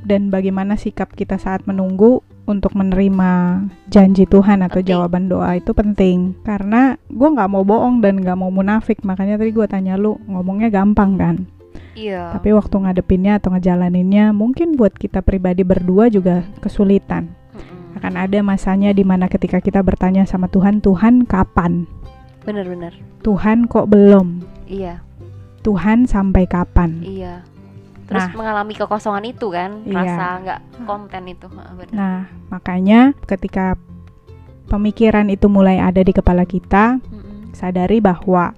dan 0.03 0.31
bagaimana 0.31 0.79
sikap 0.79 1.11
kita 1.13 1.35
saat 1.39 1.65
menunggu 1.67 2.23
untuk 2.49 2.73
menerima 2.73 3.63
janji 3.93 4.25
Tuhan 4.25 4.65
atau 4.65 4.81
Penting. 4.81 4.89
jawaban 4.89 5.29
doa 5.29 5.53
itu 5.57 5.71
penting. 5.75 6.33
Karena 6.41 6.97
gua 7.07 7.29
nggak 7.35 7.49
mau 7.51 7.63
bohong 7.63 8.01
dan 8.01 8.19
nggak 8.19 8.37
mau 8.39 8.49
munafik, 8.49 9.05
makanya 9.05 9.37
tadi 9.37 9.53
gua 9.53 9.69
tanya 9.69 9.95
lu 9.95 10.17
ngomongnya 10.25 10.73
gampang 10.73 11.15
kan. 11.19 11.35
Iya. 11.93 12.33
Tapi 12.33 12.55
waktu 12.55 12.75
ngadepinnya 12.79 13.37
atau 13.37 13.53
ngejalaninnya 13.53 14.31
mungkin 14.31 14.79
buat 14.79 14.95
kita 14.95 15.21
pribadi 15.21 15.67
berdua 15.67 16.07
juga 16.07 16.47
kesulitan 16.63 17.39
akan 17.99 18.15
ada 18.15 18.39
masanya 18.39 18.95
di 18.95 19.03
mana 19.03 19.27
ketika 19.27 19.59
kita 19.59 19.83
bertanya 19.83 20.23
sama 20.23 20.47
Tuhan, 20.47 20.79
Tuhan 20.79 21.27
kapan? 21.27 21.83
Bener-bener. 22.47 22.95
Tuhan 23.27 23.67
kok 23.67 23.91
belum? 23.91 24.39
Iya, 24.69 25.03
Tuhan 25.67 26.07
sampai 26.07 26.47
kapan? 26.47 27.03
iya. 27.03 27.43
Terus 28.09 28.25
Nah. 28.25 28.33
mengalami 28.33 28.73
kekosongan 28.73 29.21
itu 29.29 29.53
kan, 29.53 29.85
Iya. 29.85 29.93
rasa 30.01 30.25
nggak 30.41 30.59
konten 30.89 31.23
itu. 31.29 31.45
Bener. 31.45 31.93
Nah, 31.93 32.19
makanya 32.49 33.13
ketika 33.29 33.77
pemikiran 34.65 35.29
itu 35.29 35.45
mulai 35.45 35.77
ada 35.77 36.01
di 36.01 36.09
kepala 36.09 36.41
kita, 36.49 36.97
Mm-mm. 36.97 37.53
sadari 37.53 38.01
bahwa 38.01 38.57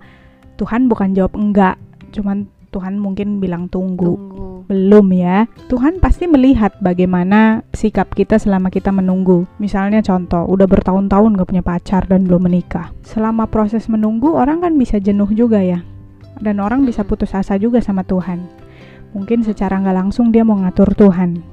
Tuhan 0.55 0.87
bukan 0.87 1.11
jawab 1.11 1.35
enggak, 1.35 1.75
cuman 2.15 2.47
Tuhan 2.71 2.95
mungkin 2.95 3.43
bilang 3.43 3.67
tunggu. 3.67 4.15
Tunggu. 4.15 4.47
Belum 4.71 5.11
ya. 5.11 5.51
Tuhan 5.67 5.99
pasti 5.99 6.31
melihat 6.31 6.71
bagaimana 6.79 7.67
sikap 7.75 8.15
kita 8.15 8.39
selama 8.39 8.71
kita 8.71 8.95
menunggu. 8.95 9.43
Misalnya 9.59 9.99
contoh, 9.99 10.47
udah 10.47 10.63
bertahun-tahun 10.63 11.35
gak 11.35 11.49
punya 11.51 11.63
pacar 11.65 12.07
dan 12.07 12.23
belum 12.23 12.47
menikah. 12.47 12.95
Selama 13.03 13.51
proses 13.51 13.91
menunggu, 13.91 14.31
orang 14.31 14.63
kan 14.63 14.79
bisa 14.79 14.95
jenuh 15.03 15.27
juga 15.35 15.59
ya. 15.59 15.83
Dan 16.39 16.63
orang 16.63 16.87
bisa 16.87 17.03
putus 17.03 17.35
asa 17.35 17.59
juga 17.59 17.83
sama 17.83 18.07
Tuhan. 18.07 18.60
Mungkin 19.11 19.43
secara 19.43 19.79
nggak 19.79 19.97
langsung 19.97 20.31
dia 20.31 20.47
mau 20.47 20.55
ngatur 20.59 20.95
Tuhan. 20.95 21.43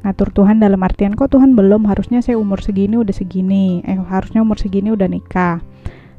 Ngatur 0.00 0.32
Tuhan 0.32 0.58
dalam 0.58 0.80
artian 0.80 1.12
kok 1.12 1.30
Tuhan 1.30 1.52
belum 1.52 1.84
harusnya 1.84 2.24
saya 2.24 2.40
umur 2.40 2.64
segini 2.64 2.96
udah 2.96 3.12
segini, 3.12 3.84
eh 3.84 4.00
harusnya 4.00 4.40
umur 4.40 4.56
segini 4.56 4.90
udah 4.90 5.06
nikah. 5.06 5.60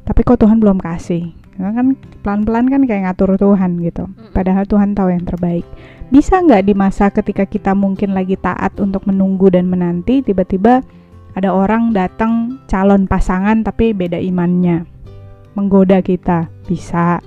Tapi 0.05 0.21
kok 0.21 0.39
Tuhan 0.41 0.61
belum 0.61 0.77
kasih. 0.79 1.33
Kan 1.61 1.93
pelan-pelan 2.25 2.71
kan 2.71 2.81
kayak 2.89 3.09
ngatur 3.09 3.37
Tuhan 3.37 3.81
gitu. 3.85 4.09
Padahal 4.33 4.65
Tuhan 4.65 4.97
tahu 4.97 5.13
yang 5.13 5.25
terbaik. 5.27 5.65
Bisa 6.11 6.41
nggak 6.41 6.67
di 6.67 6.73
masa 6.73 7.07
ketika 7.13 7.47
kita 7.47 7.71
mungkin 7.71 8.11
lagi 8.17 8.35
taat 8.35 8.75
untuk 8.81 9.05
menunggu 9.07 9.47
dan 9.53 9.69
menanti, 9.69 10.19
tiba-tiba 10.19 10.83
ada 11.31 11.49
orang 11.55 11.95
datang 11.95 12.59
calon 12.67 13.07
pasangan 13.07 13.63
tapi 13.63 13.95
beda 13.95 14.19
imannya, 14.19 14.83
menggoda 15.55 16.03
kita, 16.03 16.51
bisa, 16.67 17.23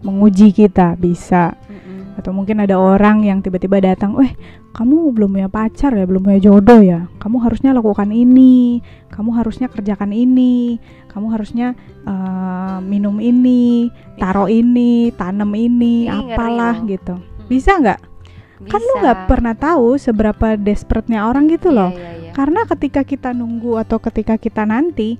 menguji 0.00 0.56
kita, 0.56 0.96
bisa. 0.96 1.52
Atau 2.12 2.36
mungkin 2.36 2.60
ada 2.60 2.76
orang 2.76 3.24
yang 3.24 3.40
tiba-tiba 3.40 3.80
datang, 3.80 4.16
"Eh, 4.20 4.32
kamu 4.76 5.16
belum 5.16 5.32
punya 5.32 5.48
pacar 5.48 5.96
ya, 5.96 6.04
belum 6.04 6.22
punya 6.24 6.40
jodoh 6.40 6.80
ya. 6.84 7.08
Kamu 7.16 7.40
harusnya 7.40 7.72
lakukan 7.72 8.12
ini, 8.12 8.84
kamu 9.08 9.32
harusnya 9.32 9.72
kerjakan 9.72 10.12
ini, 10.12 10.76
kamu 11.08 11.26
harusnya 11.32 11.72
uh, 12.04 12.78
minum 12.84 13.16
ini, 13.16 13.88
taruh 14.20 14.48
ini, 14.48 15.08
tanam 15.16 15.52
ini, 15.56 16.08
apalah 16.08 16.80
ngeri 16.80 16.84
loh. 16.84 16.90
gitu." 16.92 17.14
Bisa 17.48 17.80
nggak? 17.80 18.00
Kan 18.70 18.78
lu 18.78 18.94
nggak 19.02 19.26
pernah 19.26 19.54
tahu 19.58 19.98
seberapa 19.98 20.54
desperate-nya 20.54 21.26
orang 21.26 21.50
gitu 21.50 21.74
loh. 21.74 21.90
Iya, 21.90 21.98
iya, 21.98 22.10
iya. 22.28 22.32
Karena 22.32 22.62
ketika 22.62 23.02
kita 23.02 23.34
nunggu 23.34 23.74
atau 23.82 23.98
ketika 23.98 24.38
kita 24.38 24.62
nanti 24.62 25.18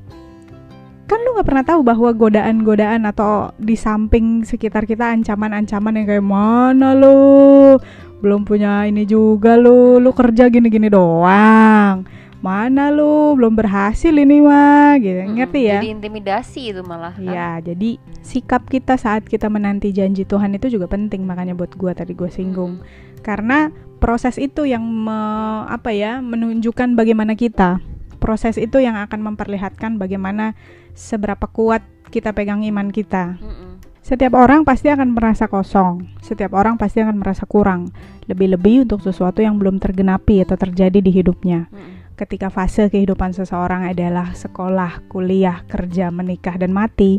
kan 1.12 1.20
lu 1.20 1.36
nggak 1.36 1.44
pernah 1.44 1.64
tahu 1.66 1.80
bahwa 1.84 2.08
godaan-godaan 2.10 3.04
atau 3.04 3.52
di 3.60 3.76
samping 3.76 4.42
sekitar 4.42 4.88
kita 4.88 5.12
ancaman-ancaman 5.12 6.00
yang 6.00 6.06
kayak 6.08 6.24
mana 6.24 6.96
lu 6.96 7.76
belum 8.18 8.42
punya 8.42 8.88
ini 8.88 9.04
juga 9.04 9.60
lu 9.60 10.00
lu 10.00 10.10
kerja 10.10 10.48
gini-gini 10.48 10.88
doang 10.88 12.08
mana 12.40 12.90
lu 12.90 13.38
belum 13.38 13.54
berhasil 13.54 14.10
ini 14.10 14.42
mah 14.42 14.98
gitu 14.98 15.20
Mm-mm, 15.22 15.38
ngerti 15.38 15.60
ya 15.62 15.78
Jadi 15.78 15.88
intimidasi 15.94 16.60
itu 16.74 16.82
malah. 16.82 17.14
kan? 17.14 17.22
Ya, 17.22 17.62
jadi 17.62 18.02
sikap 18.18 18.66
kita 18.66 18.98
saat 18.98 19.22
kita 19.22 19.46
menanti 19.46 19.94
janji 19.94 20.26
Tuhan 20.26 20.50
itu 20.50 20.66
juga 20.66 20.90
penting 20.90 21.22
makanya 21.22 21.54
buat 21.54 21.70
gua 21.78 21.94
tadi 21.94 22.18
gue 22.18 22.26
singgung. 22.26 22.82
Karena 23.22 23.70
proses 24.02 24.42
itu 24.42 24.66
yang 24.66 24.82
me- 24.82 25.70
apa 25.70 25.94
ya, 25.94 26.18
menunjukkan 26.18 26.98
bagaimana 26.98 27.38
kita. 27.38 27.78
Proses 28.22 28.54
itu 28.54 28.78
yang 28.78 28.94
akan 28.94 29.34
memperlihatkan 29.34 29.98
bagaimana 29.98 30.54
seberapa 30.94 31.50
kuat 31.50 31.82
kita 32.14 32.30
pegang 32.30 32.62
iman 32.62 32.94
kita. 32.94 33.42
Mm-mm. 33.42 33.82
Setiap 33.98 34.38
orang 34.38 34.62
pasti 34.62 34.90
akan 34.94 35.14
merasa 35.18 35.50
kosong. 35.50 36.06
Setiap 36.22 36.54
orang 36.54 36.78
pasti 36.78 37.02
akan 37.02 37.18
merasa 37.18 37.46
kurang. 37.50 37.90
Lebih-lebih 38.30 38.86
untuk 38.86 39.02
sesuatu 39.02 39.42
yang 39.42 39.58
belum 39.58 39.82
tergenapi 39.82 40.46
atau 40.46 40.54
terjadi 40.54 41.02
di 41.02 41.10
hidupnya 41.10 41.66
Mm-mm. 41.66 42.14
ketika 42.14 42.46
fase 42.46 42.86
kehidupan 42.86 43.34
seseorang 43.34 43.90
adalah 43.90 44.30
sekolah, 44.38 45.10
kuliah, 45.10 45.66
kerja, 45.66 46.14
menikah, 46.14 46.54
dan 46.54 46.70
mati, 46.70 47.18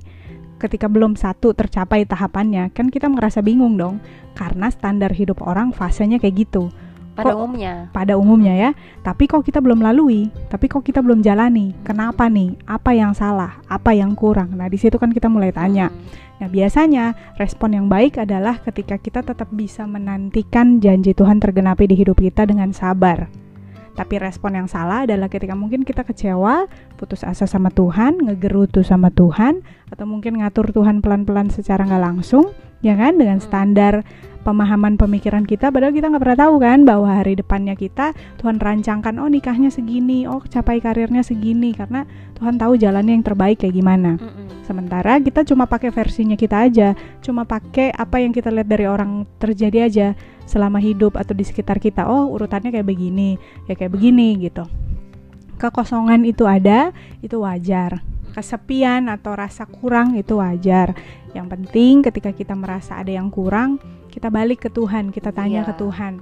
ketika 0.55 0.87
belum 0.87 1.19
satu 1.19 1.51
tercapai 1.51 2.07
tahapannya, 2.07 2.71
kan 2.71 2.87
kita 2.87 3.11
merasa 3.11 3.43
bingung 3.43 3.75
dong, 3.75 3.99
karena 4.39 4.71
standar 4.71 5.11
hidup 5.11 5.43
orang 5.43 5.75
fasenya 5.75 6.23
kayak 6.23 6.47
gitu 6.47 6.71
Pada 7.13 7.29
Kok- 7.29 7.37
umumnya. 7.37 7.73
pada 7.93 8.13
umumnya 8.17 8.53
ya. 8.57 8.71
Tapi 9.05 9.29
kok 9.29 9.45
kita 9.45 9.61
belum 9.61 9.85
lalui, 9.85 10.33
tapi 10.49 10.65
kok 10.65 10.81
kita 10.81 11.05
belum 11.05 11.21
jalani, 11.21 11.77
kenapa 11.85 12.25
nih? 12.25 12.57
Apa 12.65 12.97
yang 12.97 13.13
salah? 13.13 13.61
Apa 13.69 13.93
yang 13.93 14.17
kurang? 14.17 14.57
Nah 14.57 14.65
di 14.65 14.81
situ 14.81 14.97
kan 14.97 15.13
kita 15.13 15.29
mulai 15.29 15.53
tanya. 15.53 15.93
Mm. 15.93 16.33
Nah, 16.43 16.51
biasanya 16.51 17.15
respon 17.39 17.71
yang 17.77 17.87
baik 17.87 18.19
adalah 18.19 18.59
ketika 18.59 18.99
kita 18.99 19.23
tetap 19.23 19.47
bisa 19.53 19.87
menantikan 19.87 20.81
janji 20.83 21.15
Tuhan 21.15 21.39
tergenapi 21.39 21.87
di 21.87 21.95
hidup 21.95 22.19
kita 22.19 22.43
dengan 22.43 22.75
sabar. 22.75 23.31
Tapi 23.93 24.17
respon 24.17 24.57
yang 24.57 24.65
salah 24.67 25.05
adalah 25.05 25.29
ketika 25.29 25.53
mungkin 25.53 25.85
kita 25.85 26.01
kecewa, 26.01 26.65
putus 26.97 27.21
asa 27.21 27.45
sama 27.45 27.69
Tuhan, 27.69 28.25
ngegerutu 28.25 28.81
sama 28.81 29.13
Tuhan, 29.13 29.61
atau 29.93 30.03
mungkin 30.09 30.41
ngatur 30.41 30.73
Tuhan 30.73 30.99
pelan-pelan 30.99 31.53
secara 31.53 31.85
nggak 31.85 32.01
langsung, 32.01 32.51
ya 32.83 32.99
kan, 32.99 33.15
dengan 33.15 33.39
Hmm. 33.39 33.47
standar 33.47 33.93
pemahaman 34.43 34.99
pemikiran 34.99 35.47
kita, 35.47 35.71
padahal 35.71 35.95
kita 35.95 36.11
nggak 36.11 36.19
pernah 36.19 36.39
tahu 36.43 36.55
kan 36.59 36.83
bahwa 36.83 37.07
hari 37.07 37.39
depannya 37.39 37.79
kita 37.79 38.11
Tuhan 38.43 38.59
rancangkan, 38.59 39.15
oh 39.23 39.31
nikahnya 39.31 39.71
segini, 39.71 40.27
oh 40.27 40.43
capai 40.43 40.83
karirnya 40.83 41.23
segini, 41.23 41.71
karena 41.71 42.03
Tuhan 42.35 42.59
tahu 42.59 42.75
jalannya 42.75 43.15
yang 43.15 43.23
terbaik 43.23 43.63
kayak 43.63 43.71
gimana. 43.71 44.19
Sementara 44.67 45.15
kita 45.23 45.47
cuma 45.47 45.63
pakai 45.63 45.95
versinya 45.95 46.35
kita 46.35 46.59
aja, 46.67 46.91
cuma 47.23 47.47
pakai 47.47 47.95
apa 47.95 48.19
yang 48.19 48.35
kita 48.35 48.51
lihat 48.51 48.67
dari 48.67 48.83
orang 48.83 49.23
terjadi 49.39 49.87
aja 49.87 50.07
selama 50.43 50.83
hidup 50.83 51.15
atau 51.15 51.31
di 51.31 51.47
sekitar 51.47 51.79
kita. 51.79 52.03
Oh, 52.03 52.27
urutannya 52.35 52.75
kayak 52.75 52.83
begini, 52.83 53.39
ya 53.71 53.79
kayak 53.79 53.95
begini 53.95 54.43
gitu. 54.43 54.67
Kekosongan 55.55 56.27
itu 56.27 56.43
ada, 56.43 56.91
itu 57.23 57.39
wajar. 57.39 58.03
Kesepian 58.33 59.07
atau 59.07 59.37
rasa 59.37 59.69
kurang 59.69 60.17
itu 60.17 60.41
wajar. 60.41 60.97
Yang 61.37 61.47
penting 61.53 61.93
ketika 62.01 62.33
kita 62.33 62.53
merasa 62.57 62.97
ada 62.97 63.13
yang 63.13 63.29
kurang, 63.29 63.77
kita 64.09 64.33
balik 64.33 64.65
ke 64.65 64.69
Tuhan, 64.69 65.13
kita 65.13 65.29
tanya 65.29 65.61
Iya. 65.61 65.67
ke 65.69 65.73
Tuhan. 65.77 66.13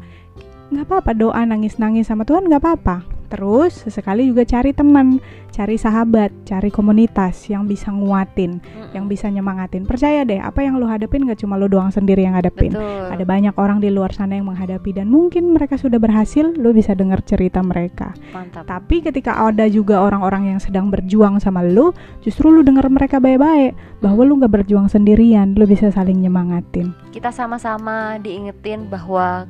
Nggak 0.71 0.85
apa-apa 0.87 1.11
doa 1.15 1.41
nangis-nangis 1.43 2.07
sama 2.07 2.23
Tuhan 2.23 2.47
nggak 2.47 2.63
apa-apa. 2.63 3.20
Terus 3.31 3.87
sesekali 3.87 4.27
juga 4.27 4.43
cari 4.43 4.75
teman, 4.75 5.23
cari 5.55 5.79
sahabat, 5.79 6.35
cari 6.43 6.67
komunitas 6.67 7.47
yang 7.47 7.63
bisa 7.63 7.87
nguatin, 7.87 8.59
Mm-mm. 8.59 8.91
yang 8.91 9.07
bisa 9.07 9.31
nyemangatin. 9.31 9.87
Percaya 9.87 10.27
deh, 10.27 10.43
apa 10.43 10.67
yang 10.67 10.75
lu 10.75 10.83
hadapin 10.83 11.23
gak 11.23 11.39
cuma 11.39 11.55
lu 11.55 11.71
doang 11.71 11.87
sendiri 11.95 12.27
yang 12.27 12.35
hadapin. 12.35 12.75
Betul. 12.75 13.07
Ada 13.07 13.23
banyak 13.23 13.55
orang 13.55 13.79
di 13.79 13.87
luar 13.87 14.11
sana 14.11 14.35
yang 14.35 14.51
menghadapi 14.51 14.91
dan 14.91 15.07
mungkin 15.07 15.55
mereka 15.55 15.79
sudah 15.79 15.95
berhasil, 15.95 16.43
lu 16.59 16.75
bisa 16.75 16.91
dengar 16.91 17.23
cerita 17.23 17.63
mereka. 17.63 18.11
Mantap. 18.35 18.67
Tapi 18.67 18.99
ketika 18.99 19.47
ada 19.47 19.63
juga 19.71 20.03
orang-orang 20.03 20.51
yang 20.51 20.59
sedang 20.59 20.91
berjuang 20.91 21.39
sama 21.39 21.63
lu, 21.63 21.95
justru 22.19 22.51
lu 22.51 22.67
dengar 22.67 22.91
mereka 22.91 23.23
baik-baik 23.23 23.79
bahwa 24.03 24.27
lu 24.27 24.43
gak 24.43 24.59
berjuang 24.59 24.91
sendirian, 24.91 25.55
lu 25.55 25.63
bisa 25.63 25.87
saling 25.87 26.19
nyemangatin. 26.19 26.91
Kita 27.15 27.31
sama-sama 27.31 28.19
diingetin 28.19 28.91
bahwa 28.91 29.47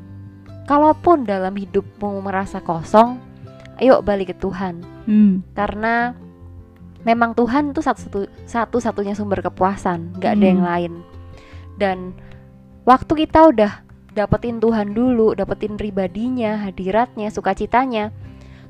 kalaupun 0.69 1.25
dalam 1.25 1.57
hidupmu 1.57 2.21
merasa 2.21 2.61
kosong, 2.61 3.30
ayo 3.81 3.99
balik 4.05 4.31
ke 4.31 4.35
Tuhan. 4.37 4.85
Hmm. 5.09 5.41
Karena 5.57 6.13
memang 7.01 7.33
Tuhan 7.33 7.73
itu 7.73 7.81
satu 7.81 8.29
satu-satunya 8.45 9.17
sumber 9.17 9.41
kepuasan, 9.41 10.21
nggak 10.21 10.31
ada 10.37 10.45
Hmm. 10.45 10.51
yang 10.53 10.61
lain. 10.61 10.93
Dan 11.81 11.97
waktu 12.85 13.25
kita 13.25 13.49
udah 13.49 13.81
dapetin 14.13 14.61
Tuhan 14.61 14.93
dulu, 14.93 15.33
dapetin 15.33 15.75
pribadinya, 15.81 16.61
hadiratnya, 16.61 17.33
sukacitanya, 17.33 18.13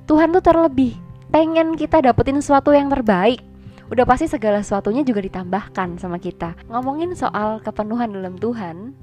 Tuhan 0.07 0.31
tuh 0.31 0.43
terlebih 0.43 0.95
pengen 1.27 1.75
kita 1.75 1.99
dapetin 1.99 2.39
sesuatu 2.39 2.71
yang 2.71 2.87
terbaik. 2.87 3.43
Udah 3.91 4.07
pasti 4.07 4.31
segala 4.31 4.63
sesuatunya 4.63 5.03
juga 5.03 5.19
ditambahkan 5.19 5.99
sama 5.99 6.15
kita. 6.15 6.55
Ngomongin 6.71 7.11
soal 7.11 7.59
kepenuhan 7.59 8.15
dalam 8.15 8.39
Tuhan, 8.39 8.95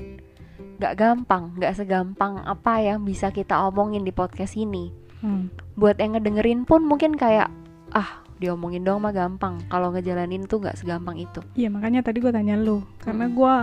nggak 0.81 0.95
gampang, 0.97 1.53
nggak 1.61 1.77
segampang 1.77 2.41
apa 2.49 2.81
yang 2.81 3.05
bisa 3.05 3.29
kita 3.29 3.69
omongin 3.69 4.01
di 4.01 4.17
podcast 4.17 4.57
ini 4.57 5.08
Hmm. 5.19 5.51
buat 5.75 5.99
yang 5.99 6.15
ngedengerin 6.15 6.63
pun 6.63 6.83
mungkin 6.83 7.15
kayak 7.15 7.51
ah 7.91 8.09
diomongin 8.37 8.83
dong 8.83 9.03
mah 9.03 9.11
gampang 9.11 9.59
kalau 9.67 9.91
ngejalanin 9.91 10.47
tuh 10.47 10.59
nggak 10.59 10.79
segampang 10.79 11.19
itu 11.19 11.43
Iya 11.55 11.69
makanya 11.69 12.03
tadi 12.03 12.19
gue 12.19 12.31
tanya 12.31 12.55
lu 12.55 12.87
karena 12.99 13.27
Hmm. 13.27 13.35
gue 13.35 13.55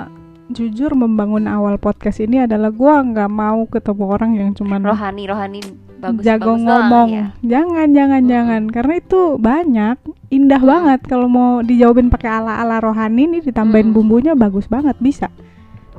jujur 0.47 0.93
membangun 0.93 1.47
awal 1.47 1.75
podcast 1.75 2.19
ini 2.19 2.37
adalah 2.37 2.69
gue 2.69 2.93
nggak 3.09 3.31
mau 3.31 3.65
ketemu 3.65 4.03
orang 4.05 4.31
yang 4.35 4.51
cuman 4.51 4.83
rohani 4.83 5.25
rohani 5.25 5.59
bagus 5.97 6.21
jago 6.21 6.53
bagus 6.53 6.61
doang, 6.61 6.67
ngomong 6.67 7.07
ya. 7.09 7.25
jangan 7.41 7.87
jangan 7.89 8.21
Mm-mm. 8.21 8.29
jangan 8.29 8.61
karena 8.69 8.93
itu 8.95 9.21
banyak 9.39 9.97
indah 10.29 10.59
Mm-mm. 10.59 10.69
banget 10.69 10.99
kalau 11.07 11.25
mau 11.25 11.63
dijawabin 11.63 12.13
pakai 12.13 12.29
ala 12.29 12.59
ala 12.59 12.77
rohani 12.77 13.25
nih 13.25 13.41
ditambahin 13.41 13.89
Mm-mm. 13.89 13.97
bumbunya 13.97 14.33
bagus 14.35 14.67
banget 14.67 14.93
bisa 14.99 15.33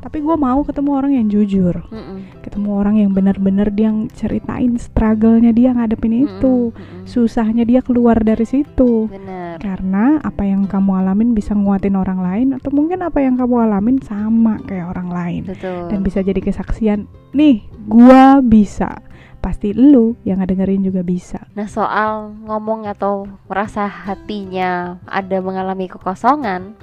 tapi 0.07 0.23
gue 0.23 0.37
mau 0.39 0.63
ketemu 0.63 0.91
orang 0.95 1.13
yang 1.19 1.27
jujur. 1.27 1.75
Mm-mm. 1.91 2.39
ketemu 2.47 2.79
orang 2.79 2.95
yang 3.03 3.11
benar-benar 3.11 3.75
dia 3.75 3.91
yang 3.91 4.07
ceritain 4.15 4.79
struggle-nya 4.79 5.51
dia 5.51 5.75
ngadepin 5.75 6.31
itu. 6.31 6.71
Mm-mm. 6.71 6.79
Mm-mm. 6.79 7.05
susahnya 7.11 7.67
dia 7.67 7.83
keluar 7.83 8.23
dari 8.23 8.47
situ. 8.47 9.11
Bener 9.11 9.59
karena 9.59 10.21
apa 10.23 10.47
yang 10.47 10.69
kamu 10.69 11.03
alamin 11.03 11.35
bisa 11.35 11.57
nguatin 11.57 11.97
orang 11.97 12.21
lain 12.23 12.49
atau 12.55 12.71
mungkin 12.71 13.03
apa 13.03 13.19
yang 13.19 13.35
kamu 13.35 13.67
alamin 13.67 13.99
sama 14.05 14.63
kayak 14.63 14.95
orang 14.95 15.09
lain. 15.11 15.43
Betul. 15.49 15.91
Dan 15.91 16.07
bisa 16.07 16.23
jadi 16.23 16.39
kesaksian 16.39 17.11
nih 17.35 17.67
gua 17.89 18.39
bisa. 18.45 19.03
Pasti 19.43 19.71
lu 19.71 20.19
yang 20.27 20.43
ngedengerin 20.43 20.83
juga 20.83 21.07
bisa. 21.07 21.39
Nah 21.55 21.71
soal 21.71 22.35
ngomong 22.47 22.91
atau 22.91 23.31
merasa 23.47 23.87
hatinya 23.87 24.99
ada 25.07 25.39
mengalami 25.39 25.87
kekosongan 25.87 26.75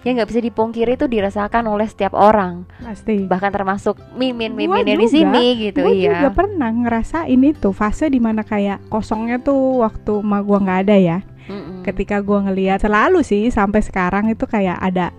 ya 0.00 0.10
nggak 0.16 0.28
bisa 0.32 0.40
dipungkiri 0.40 0.96
itu 0.96 1.04
dirasakan 1.04 1.68
oleh 1.68 1.84
setiap 1.84 2.16
orang 2.16 2.64
pasti 2.80 3.28
bahkan 3.28 3.52
termasuk 3.52 4.00
mimin 4.16 4.56
Gua 4.56 4.80
mimin 4.80 5.04
di 5.04 5.06
juga. 5.06 5.12
sini 5.12 5.44
gitu 5.68 5.84
gue 5.84 5.92
iya 5.92 6.24
juga 6.24 6.28
pernah 6.32 6.70
ngerasain 6.72 7.42
itu 7.44 7.68
fase 7.76 8.08
di 8.08 8.16
mana 8.16 8.40
kayak 8.40 8.80
kosongnya 8.88 9.36
tuh 9.44 9.84
waktu 9.84 10.24
ma 10.24 10.40
gua 10.40 10.58
nggak 10.64 10.80
ada 10.88 10.96
ya 10.96 11.18
Mm-mm. 11.50 11.84
ketika 11.84 12.24
gua 12.24 12.48
ngeliat 12.48 12.80
selalu 12.80 13.20
sih 13.20 13.52
sampai 13.52 13.84
sekarang 13.84 14.32
itu 14.32 14.48
kayak 14.48 14.80
ada 14.80 15.12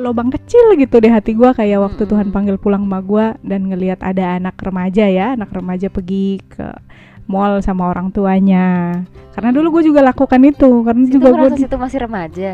lubang 0.00 0.32
kecil 0.32 0.72
gitu 0.80 1.04
di 1.04 1.12
hati 1.12 1.36
gua 1.36 1.52
kayak 1.52 1.84
waktu 1.84 2.08
Mm-mm. 2.08 2.12
Tuhan 2.16 2.28
panggil 2.32 2.56
pulang 2.56 2.88
ma 2.88 3.04
gua 3.04 3.36
dan 3.44 3.68
ngelihat 3.68 4.00
ada 4.00 4.40
anak 4.40 4.56
remaja 4.56 5.04
ya 5.04 5.36
anak 5.36 5.52
remaja 5.52 5.92
pergi 5.92 6.40
ke 6.48 6.72
mall 7.28 7.60
sama 7.64 7.88
orang 7.88 8.12
tuanya 8.12 9.00
karena 9.32 9.50
dulu 9.50 9.80
gue 9.80 9.88
juga 9.88 10.04
lakukan 10.04 10.40
itu 10.44 10.84
karena 10.84 11.04
Situ 11.08 11.14
juga 11.16 11.28
gue 11.32 11.48
situ 11.56 11.76
masih 11.80 11.98
remaja 12.04 12.52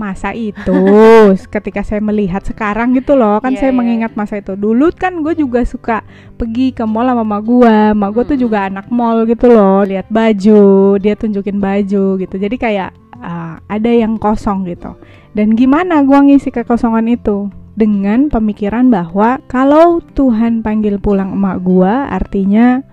masa 0.00 0.32
itu. 0.32 0.80
Ketika 1.54 1.84
saya 1.84 2.00
melihat 2.00 2.40
sekarang 2.40 2.96
gitu 2.96 3.12
loh 3.20 3.36
kan 3.44 3.52
Iya, 3.52 3.60
saya 3.60 3.70
iya. 3.70 3.78
mengingat 3.78 4.12
masa 4.16 4.40
itu. 4.40 4.56
Dulu 4.56 4.88
kan 4.96 5.20
gue 5.20 5.36
juga 5.36 5.60
suka 5.68 6.00
pergi 6.40 6.72
ke 6.72 6.88
mall 6.88 7.12
sama 7.12 7.20
mama 7.20 7.38
gue 7.44 7.76
mama 7.92 8.08
gue 8.08 8.24
tuh 8.24 8.36
Mm. 8.40 8.42
juga 8.48 8.58
anak 8.72 8.88
mall 8.88 9.28
gitu 9.28 9.52
loh 9.52 9.84
lihat 9.84 10.08
baju 10.08 10.96
dia 10.96 11.12
tunjukin 11.12 11.60
baju 11.60 12.16
gitu. 12.16 12.34
Jadi 12.40 12.56
kayak 12.56 12.96
ah, 13.20 13.60
ada 13.68 13.90
yang 13.92 14.16
kosong 14.16 14.64
gitu. 14.64 14.96
Dan 15.36 15.52
gimana 15.52 16.00
gue 16.00 16.16
ngisi 16.16 16.48
kekosongan 16.48 17.04
itu? 17.12 17.52
Dengan 17.76 18.28
pemikiran 18.28 18.90
bahwa 18.92 19.40
kalau 19.48 20.02
Tuhan 20.12 20.60
panggil 20.60 21.00
pulang 21.00 21.32
emak 21.32 21.64
gua 21.64 22.12
artinya 22.12 22.84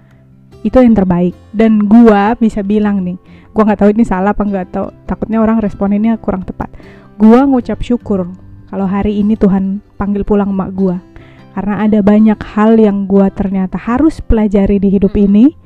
itu 0.63 0.79
yang 0.79 0.95
terbaik. 0.95 1.35
Dan 1.51 1.91
gua 1.91 2.37
bisa 2.39 2.63
bilang 2.63 3.03
nih 3.03 3.17
gua 3.57 3.73
nggak 3.73 3.81
tahu 3.81 3.89
ini 3.89 4.05
salah 4.05 4.37
apa 4.37 4.45
nggak 4.45 4.67
tahu. 4.69 4.87
Takutnya 5.09 5.41
orang 5.41 5.57
respon 5.57 5.97
ini 5.97 6.13
kurang 6.21 6.45
tepat. 6.45 6.69
Gua 7.17 7.49
ngucap 7.49 7.81
syukur 7.81 8.29
kalau 8.69 8.85
hari 8.85 9.17
ini 9.17 9.33
Tuhan 9.33 9.81
panggil 9.97 10.21
pulang 10.21 10.53
emak 10.53 10.69
gua. 10.77 11.01
Karena 11.57 11.81
ada 11.81 12.05
banyak 12.05 12.37
hal 12.53 12.77
yang 12.77 13.09
gua 13.09 13.33
ternyata 13.33 13.81
harus 13.81 14.21
pelajari 14.21 14.77
di 14.77 14.93
hidup 14.93 15.17
ini 15.17 15.57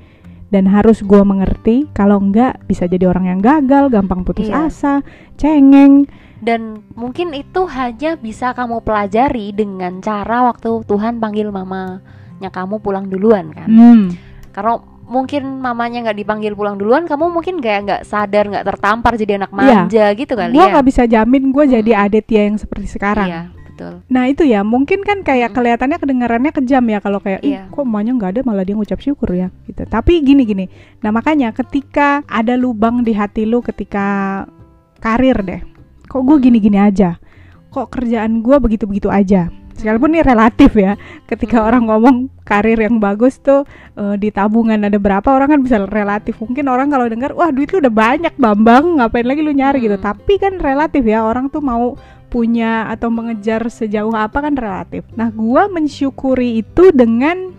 dan 0.48 0.72
harus 0.72 1.04
gua 1.04 1.28
mengerti. 1.28 1.92
Kalau 1.92 2.16
enggak 2.24 2.64
bisa 2.64 2.88
jadi 2.88 3.12
orang 3.12 3.28
yang 3.28 3.40
gagal 3.44 3.92
gampang 3.92 4.24
putus 4.24 4.48
Iya. 4.48 4.72
asa 4.72 5.04
cengeng. 5.36 6.08
Dan 6.40 6.88
mungkin 6.96 7.36
itu 7.36 7.68
hanya 7.70 8.16
bisa 8.16 8.56
kamu 8.56 8.82
pelajari 8.82 9.52
dengan 9.52 10.00
cara 10.00 10.48
waktu 10.48 10.88
Tuhan 10.88 11.20
panggil 11.20 11.52
mamanya 11.52 12.50
kamu 12.50 12.80
pulang 12.80 13.12
duluan 13.12 13.52
kan. 13.52 13.68
Hmm. 13.68 14.06
karena 14.52 14.84
mungkin 15.12 15.60
mamanya 15.60 16.08
nggak 16.08 16.18
dipanggil 16.18 16.56
pulang 16.56 16.80
duluan 16.80 17.04
kamu 17.04 17.28
mungkin 17.28 17.60
kayak 17.60 17.80
nggak 17.84 18.02
sadar 18.04 18.48
nggak 18.48 18.64
tertampar 18.66 19.14
jadi 19.14 19.36
anak 19.38 19.52
Iya. 19.52 19.60
manja 19.84 20.06
gitu 20.16 20.34
kali 20.34 20.56
gua 20.56 20.64
ya 20.64 20.72
nggak 20.72 20.88
bisa 20.88 21.04
jamin 21.04 21.52
gua 21.52 21.68
jadi 21.68 21.92
Aditya 22.00 22.42
yang 22.48 22.56
seperti 22.56 22.88
sekarang 22.88 23.28
iya 23.28 23.42
betul 23.52 24.00
Nah 24.08 24.24
itu 24.26 24.44
ya 24.44 24.64
mungkin 24.64 25.02
kan 25.02 25.20
kayak 25.20 25.52
Mm. 25.52 25.56
kelihatannya 25.56 25.98
kedengarannya 25.98 26.52
kejam 26.54 26.84
ya 26.86 27.00
kalau 27.00 27.20
kayak 27.20 27.42
Ih, 27.42 27.56
Iya. 27.56 27.64
kok 27.68 27.82
emaknya 27.82 28.12
nggak 28.14 28.32
ada 28.32 28.42
malah 28.42 28.64
dia 28.64 28.74
ngucap 28.74 29.00
syukur 29.00 29.30
ya 29.32 29.52
gitu. 29.66 29.84
Tapi 29.84 30.22
gini 30.22 30.44
gini. 30.44 30.66
Nah 31.00 31.10
makanya 31.10 31.52
ketika 31.52 32.22
ada 32.24 32.56
lubang 32.56 33.02
di 33.02 33.12
hati 33.12 33.44
lu 33.44 33.60
ketika 33.60 34.06
karir 34.98 35.38
deh, 35.42 35.62
kok 36.06 36.22
gue 36.22 36.38
gini 36.40 36.58
gini 36.58 36.78
aja, 36.78 37.18
kok 37.68 37.90
kerjaan 37.90 38.40
gue 38.40 38.56
begitu 38.60 38.86
begitu 38.86 39.10
aja. 39.10 39.50
Sekalipun 39.78 40.16
ini 40.16 40.22
relatif 40.24 40.72
ya. 40.76 40.98
Ketika 41.28 41.62
Mm. 41.62 41.68
orang 41.68 41.84
ngomong 41.88 42.16
karir 42.44 42.80
yang 42.80 42.98
bagus 43.00 43.40
tuh 43.40 43.64
eh, 43.96 44.16
di 44.20 44.30
tabungan 44.30 44.82
ada 44.82 44.98
berapa 44.98 45.26
orang 45.26 45.58
kan 45.58 45.60
bisa 45.62 45.78
relatif. 45.88 46.40
Mungkin 46.42 46.68
orang 46.68 46.92
kalau 46.92 47.06
dengar 47.08 47.32
wah 47.36 47.52
duit 47.54 47.72
lu 47.72 47.80
udah 47.80 47.94
banyak 47.94 48.34
Bambang, 48.36 49.00
ngapain 49.00 49.26
lagi 49.28 49.42
lu 49.44 49.54
nyari 49.54 49.84
gitu. 49.84 49.98
Mm. 49.98 50.04
Tapi 50.04 50.34
kan 50.40 50.54
relatif 50.60 51.04
ya 51.06 51.24
orang 51.24 51.48
tuh 51.52 51.64
mau 51.64 51.96
punya 52.32 52.88
atau 52.88 53.12
mengejar 53.12 53.68
sejauh 53.68 54.16
apa 54.16 54.40
kan 54.40 54.56
relatif. 54.56 55.04
Nah, 55.20 55.28
gua 55.36 55.68
mensyukuri 55.68 56.64
itu 56.64 56.96
dengan 56.96 57.52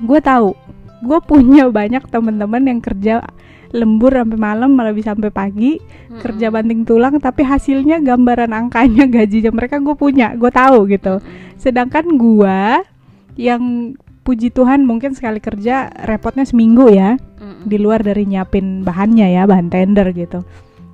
gue 0.00 0.20
tahu 0.22 0.56
gue 1.00 1.18
punya 1.24 1.68
banyak 1.68 2.04
teman-teman 2.12 2.62
yang 2.64 2.80
kerja 2.80 3.24
lembur 3.70 4.10
sampai 4.10 4.38
malam 4.38 4.74
malah 4.74 4.90
bisa 4.90 5.14
sampai 5.14 5.30
pagi 5.30 5.78
Mm-mm. 5.78 6.20
kerja 6.22 6.50
banting 6.50 6.82
tulang 6.82 7.18
tapi 7.22 7.46
hasilnya 7.46 8.02
gambaran 8.02 8.50
angkanya 8.50 9.06
gajinya 9.14 9.54
mereka 9.54 9.78
gue 9.78 9.94
punya 9.94 10.34
gue 10.34 10.50
tahu 10.50 10.90
gitu 10.90 11.22
sedangkan 11.60 12.18
gua 12.18 12.82
yang 13.38 13.94
puji 14.26 14.52
Tuhan 14.52 14.84
mungkin 14.84 15.14
sekali 15.14 15.38
kerja 15.38 15.88
repotnya 16.06 16.42
seminggu 16.44 16.90
ya 16.90 17.14
Mm-mm. 17.16 17.66
di 17.66 17.76
luar 17.78 18.02
dari 18.02 18.26
nyiapin 18.26 18.82
bahannya 18.82 19.30
ya 19.38 19.46
bahan 19.46 19.70
tender 19.70 20.10
gitu 20.12 20.42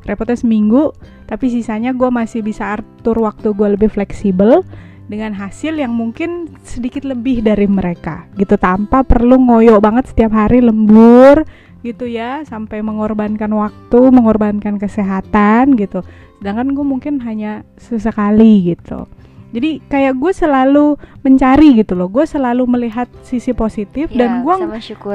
repotnya 0.04 0.38
seminggu 0.38 0.92
tapi 1.26 1.50
sisanya 1.50 1.90
gue 1.96 2.08
masih 2.12 2.44
bisa 2.44 2.78
atur 2.78 3.18
waktu 3.24 3.50
gue 3.56 3.68
lebih 3.74 3.90
fleksibel 3.90 4.62
dengan 5.06 5.34
hasil 5.38 5.78
yang 5.78 5.94
mungkin 5.94 6.50
sedikit 6.66 7.06
lebih 7.06 7.42
dari 7.42 7.70
mereka 7.70 8.26
gitu 8.38 8.58
tanpa 8.58 9.06
perlu 9.06 9.38
ngoyo 9.38 9.78
banget 9.78 10.10
setiap 10.10 10.34
hari 10.34 10.58
lembur 10.62 11.46
gitu 11.86 12.10
ya 12.10 12.42
sampai 12.42 12.82
mengorbankan 12.82 13.50
waktu 13.54 14.00
mengorbankan 14.10 14.76
kesehatan 14.76 15.78
gitu 15.78 16.02
sedangkan 16.42 16.74
gue 16.74 16.84
mungkin 16.84 17.22
hanya 17.22 17.62
sesekali 17.78 18.74
gitu 18.74 19.06
jadi 19.54 19.78
kayak 19.88 20.18
gue 20.18 20.32
selalu 20.34 20.98
mencari 21.22 21.78
gitu 21.78 21.94
loh 21.94 22.10
gue 22.10 22.26
selalu 22.26 22.66
melihat 22.66 23.06
sisi 23.22 23.54
positif 23.54 24.10
Iya, 24.10 24.18
dan 24.18 24.30
gue 24.42 24.54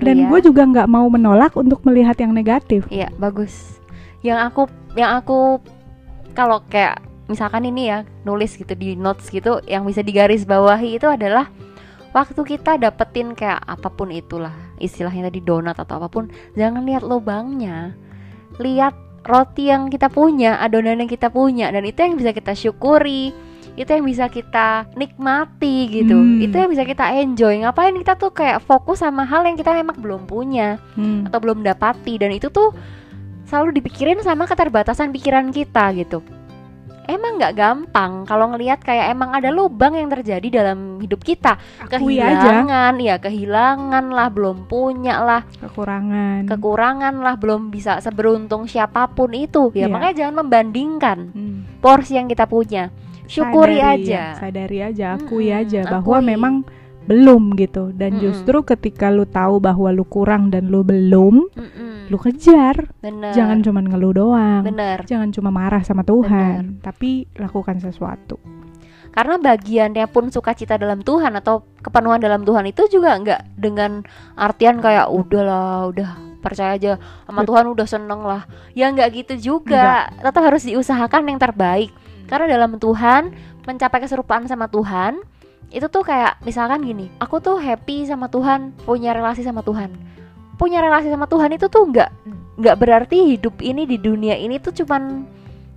dan 0.01 0.17
ya. 0.17 0.27
gue 0.31 0.39
juga 0.41 0.63
nggak 0.65 0.87
mau 0.87 1.05
menolak 1.11 1.53
untuk 1.53 1.83
melihat 1.83 2.15
yang 2.17 2.31
negatif 2.31 2.87
Iya 2.87 3.11
bagus. 3.19 3.77
Yang 4.23 4.39
aku 4.49 4.61
yang 4.95 5.11
aku 5.19 5.59
kalau 6.31 6.63
kayak 6.71 7.03
misalkan 7.27 7.67
ini 7.67 7.91
ya 7.91 8.03
nulis 8.23 8.55
gitu 8.55 8.71
di 8.73 8.95
notes 8.95 9.27
gitu 9.29 9.59
yang 9.67 9.83
bisa 9.85 10.03
digaris 10.03 10.43
bawahi 10.43 10.99
itu 10.99 11.07
adalah 11.07 11.47
waktu 12.11 12.41
kita 12.43 12.79
dapetin 12.79 13.33
kayak 13.35 13.63
apa 13.63 13.87
pun 13.91 14.11
itulah 14.11 14.51
istilahnya 14.79 15.31
tadi 15.31 15.39
donat 15.43 15.79
atau 15.79 15.99
apa 16.03 16.07
pun 16.11 16.27
jangan 16.55 16.83
lihat 16.83 17.03
lubangnya. 17.03 17.95
Lihat 18.59 18.93
roti 19.25 19.69
yang 19.69 19.87
kita 19.87 20.09
punya 20.11 20.59
adonan 20.59 20.99
yang 20.99 21.09
kita 21.11 21.31
punya 21.31 21.69
dan 21.71 21.85
itu 21.85 21.99
yang 22.01 22.17
bisa 22.17 22.33
kita 22.33 22.57
syukuri 22.57 23.31
itu 23.79 23.87
yang 23.87 24.03
bisa 24.03 24.27
kita 24.27 24.83
nikmati 24.99 25.87
gitu. 25.87 26.19
Hmm. 26.19 26.43
itu 26.43 26.51
yang 26.51 26.67
bisa 26.67 26.83
kita 26.83 27.07
enjoy. 27.23 27.63
Ngapain 27.63 27.95
kita 27.95 28.19
tuh 28.19 28.35
kayak 28.35 28.59
fokus 28.67 28.99
sama 28.99 29.23
hal 29.23 29.47
yang 29.47 29.55
kita 29.55 29.71
memang 29.71 29.95
belum 29.95 30.27
punya 30.27 30.75
Hmm. 30.99 31.23
atau 31.23 31.39
belum 31.39 31.63
dapati? 31.63 32.19
Dan 32.19 32.35
itu 32.35 32.51
tuh 32.51 32.75
selalu 33.47 33.79
dipikirin 33.79 34.19
sama 34.23 34.43
keterbatasan 34.43 35.11
pikiran 35.15 35.51
kita 35.51 35.91
gitu 35.95 36.19
emang 37.11 37.33
nggak 37.35 37.53
gampang. 37.53 38.11
Kalau 38.23 38.49
ngelihat 38.49 38.79
kayak 38.79 39.09
emang 39.09 39.31
ada 39.31 39.49
lubang 39.49 39.91
yang 39.91 40.07
terjadi 40.07 40.47
dalam 40.53 40.97
hidup 40.97 41.19
kita. 41.19 41.59
Akui 41.81 42.17
aja. 42.17 42.39
Kehilangan 42.39 42.93
ya 42.97 43.15
kehilangan 43.17 44.05
lah 44.07 44.27
belum 44.27 44.65
punya 44.65 45.19
lah. 45.19 45.41
Kekurangan. 45.57 46.45
Kekurangan 46.45 47.13
lah 47.17 47.35
belum 47.35 47.69
bisa 47.69 47.99
seberuntung 47.99 48.65
siapa 48.65 49.07
pun 49.07 49.31
itu. 49.31 49.69
Ya 49.71 49.81
Iya. 49.81 49.87
makanya 49.87 50.15
jangan 50.17 50.35
membandingkan 50.41 51.17
Hmm. 51.29 51.57
porsi 51.77 52.15
yang 52.15 52.25
kita 52.25 52.45
punya. 52.45 52.89
Syukuri 53.23 53.79
Sadari 53.79 54.03
aja. 54.03 54.11
ya, 54.11 54.25
sadari 54.35 54.79
aja 54.81 55.05
akui 55.15 55.47
Mm-mm, 55.47 55.61
aja 55.61 55.79
bahwa 55.89 56.17
akui. 56.17 56.27
memang 56.27 56.53
belum 57.09 57.57
gitu. 57.57 57.93
Dan 57.95 58.17
Mm-mm. 58.17 58.23
justru 58.23 58.61
ketika 58.61 59.09
lu 59.09 59.25
tahu 59.25 59.57
bahwa 59.57 59.89
lu 59.89 60.05
kurang 60.05 60.53
dan 60.53 60.69
lu 60.69 60.85
belum 60.85 61.49
Mm-mm, 61.53 62.11
lu 62.11 62.17
kejar. 62.21 62.89
Bener 63.01 63.33
jangan 63.33 63.61
cuman 63.65 63.85
ngeluh 63.89 64.13
doang. 64.13 64.61
Bener 64.65 65.05
jangan 65.09 65.33
cuma 65.33 65.49
marah 65.49 65.81
sama 65.81 66.05
Tuhan 66.05 66.83
tapi 66.83 67.25
lakukan 67.37 67.81
sesuatu. 67.81 68.37
Karena 69.11 69.35
bagiannya 69.35 70.07
pun 70.07 70.31
sukacita 70.31 70.79
dalam 70.79 71.03
Tuhan 71.03 71.35
atau 71.35 71.67
kepenuhan 71.83 72.23
dalam 72.23 72.47
Tuhan 72.47 72.63
itu 72.71 72.87
juga 72.87 73.19
nggak 73.19 73.59
dengan 73.59 74.07
artian 74.39 74.79
kayak 74.79 75.11
udahlah 75.11 75.91
udah 75.91 76.09
percaya 76.39 76.79
aja 76.79 76.95
sama 77.27 77.43
Tuhan 77.43 77.65
udah 77.75 77.87
seneng 77.87 78.23
lah. 78.23 78.47
Ya 78.71 78.87
nggak 78.87 79.09
gitu 79.11 79.59
juga. 79.59 80.07
Tetap 80.15 80.43
harus 80.47 80.63
diusahakan 80.63 81.27
yang 81.27 81.39
terbaik. 81.43 81.91
Karena 82.31 82.47
dalam 82.47 82.79
Tuhan 82.79 83.35
mencapai 83.67 83.99
keserupaan 83.99 84.47
sama 84.47 84.71
Tuhan 84.71 85.19
itu 85.69 85.87
tuh 85.87 86.03
kayak 86.03 86.41
misalkan 86.43 86.83
gini 86.83 87.07
aku 87.21 87.39
tuh 87.39 87.61
happy 87.61 88.03
sama 88.09 88.27
Tuhan 88.27 88.73
punya 88.83 89.13
relasi 89.13 89.45
sama 89.45 89.61
Tuhan. 89.61 89.93
Punya 90.57 90.81
relasi 90.81 91.09
sama 91.09 91.25
Tuhan 91.25 91.53
itu 91.57 91.69
tuh 91.69 91.89
nggak 91.89 92.09
nggak 92.61 92.75
berarti 92.77 93.37
hidup 93.37 93.57
ini 93.63 93.89
di 93.89 93.97
dunia 93.97 94.37
ini 94.37 94.61
tuh 94.61 94.75
cuman 94.83 95.25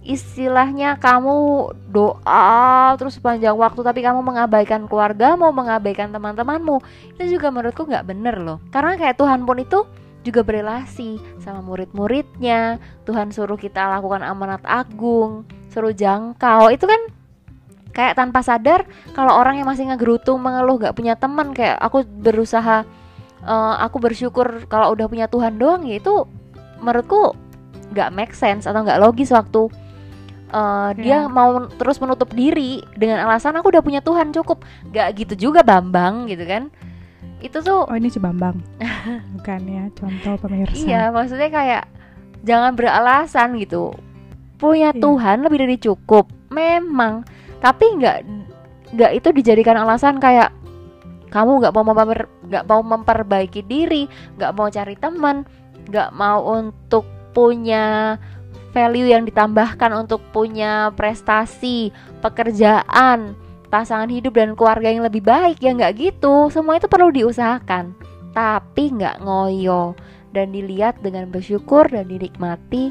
istilahnya 0.05 1.01
kamu 1.01 1.73
doa 1.89 2.93
terus 3.01 3.17
sepanjang 3.17 3.57
waktu 3.57 3.81
tapi 3.81 4.05
kamu 4.05 4.21
mengabaikan 4.21 4.85
keluargamu 4.85 5.49
mengabaikan 5.51 6.13
teman-temanmu. 6.13 6.85
Itu 7.17 7.39
juga 7.39 7.49
menurutku 7.49 7.89
nggak 7.89 8.05
bener 8.05 8.37
loh. 8.43 8.59
Karena 8.69 9.01
kayak 9.01 9.17
Tuhan 9.17 9.49
pun 9.49 9.57
itu 9.57 9.89
juga 10.25 10.41
berelasi 10.41 11.21
sama 11.45 11.61
murid-muridnya 11.61 12.81
Tuhan 13.05 13.29
suruh 13.29 13.61
kita 13.61 13.93
lakukan 13.93 14.25
amanat 14.25 14.65
agung 14.65 15.49
suruh 15.73 15.97
jangkau. 15.97 16.69
Itu 16.71 16.85
kan 16.85 17.01
kayak 17.95 18.19
tanpa 18.19 18.43
sadar 18.43 18.83
kalau 19.15 19.33
orang 19.33 19.63
yang 19.63 19.71
masih 19.71 19.87
ngegerutung 19.87 20.43
mengeluh 20.43 20.77
nggak 20.77 20.95
punya 20.95 21.15
teman 21.15 21.55
kayak 21.55 21.79
aku 21.79 22.03
berusaha 22.03 22.83
eh, 23.41 23.75
aku 23.81 24.03
bersyukur 24.03 24.67
kalau 24.67 24.93
udah 24.93 25.07
punya 25.07 25.31
Tuhan 25.31 25.57
doang 25.57 25.87
ya 25.87 26.03
itu 26.03 26.27
menurutku 26.83 27.33
nggak 27.95 28.11
make 28.11 28.35
sense 28.35 28.67
atau 28.67 28.83
nggak 28.83 28.99
logis 28.99 29.31
waktu 29.31 29.71
eh, 30.51 30.91
dia 30.99 31.31
mau 31.31 31.71
terus 31.71 32.03
menutup 32.03 32.35
diri 32.35 32.83
dengan 32.99 33.25
alasan 33.25 33.55
aku 33.55 33.71
udah 33.71 33.83
punya 33.83 34.03
Tuhan 34.03 34.35
cukup 34.35 34.67
nggak 34.91 35.09
gitu 35.15 35.35
juga 35.49 35.63
Bambang 35.63 36.27
gitu 36.27 36.43
kan 36.43 36.69
itu 37.39 37.61
tuh 37.61 37.85
oh 37.85 37.95
ini 37.95 38.09
Cibambang 38.09 38.57
bukan 39.39 39.61
ya 39.69 39.85
contoh 39.93 40.35
pemirsa 40.41 40.81
Iya, 40.81 41.03
maksudnya 41.13 41.53
kayak 41.53 41.85
jangan 42.41 42.73
beralasan 42.73 43.61
gitu. 43.61 43.93
Punya 44.57 44.97
Iya. 44.97 45.01
Tuhan 45.05 45.45
lebih 45.45 45.59
dari 45.61 45.77
cukup. 45.77 46.25
Memang, 46.49 47.21
tapi 47.65 47.97
nggak 47.97 48.19
nggak 48.93 49.13
itu 49.17 49.29
dijadikan 49.33 49.81
alasan 49.81 50.21
kayak 50.21 50.53
kamu 51.33 51.65
nggak 51.65 51.73
mau 51.73 51.85
memper 51.89 52.29
nggak 52.45 52.65
mau 52.69 52.85
memperbaiki 52.85 53.65
diri, 53.65 54.05
nggak 54.37 54.53
mau 54.53 54.69
cari 54.69 54.95
teman, 55.01 55.49
nggak 55.89 56.13
mau 56.13 56.45
untuk 56.45 57.09
punya 57.33 58.15
value 58.77 59.11
yang 59.11 59.25
ditambahkan 59.25 59.91
untuk 59.97 60.21
punya 60.31 60.93
prestasi, 60.95 61.91
pekerjaan, 62.23 63.35
pasangan 63.73 64.13
hidup 64.13 64.37
dan 64.37 64.53
keluarga 64.55 64.93
yang 64.93 65.03
lebih 65.03 65.25
baik 65.25 65.59
ya 65.59 65.73
nggak 65.73 65.97
gitu. 65.99 66.53
Semua 66.53 66.77
itu 66.77 66.87
perlu 66.87 67.11
diusahakan 67.11 67.97
tapi 68.35 68.91
nggak 68.93 69.23
ngoyo 69.23 69.95
dan 70.35 70.51
dilihat 70.51 70.99
dengan 71.01 71.31
bersyukur 71.31 71.87
dan 71.87 72.11
dinikmati 72.11 72.91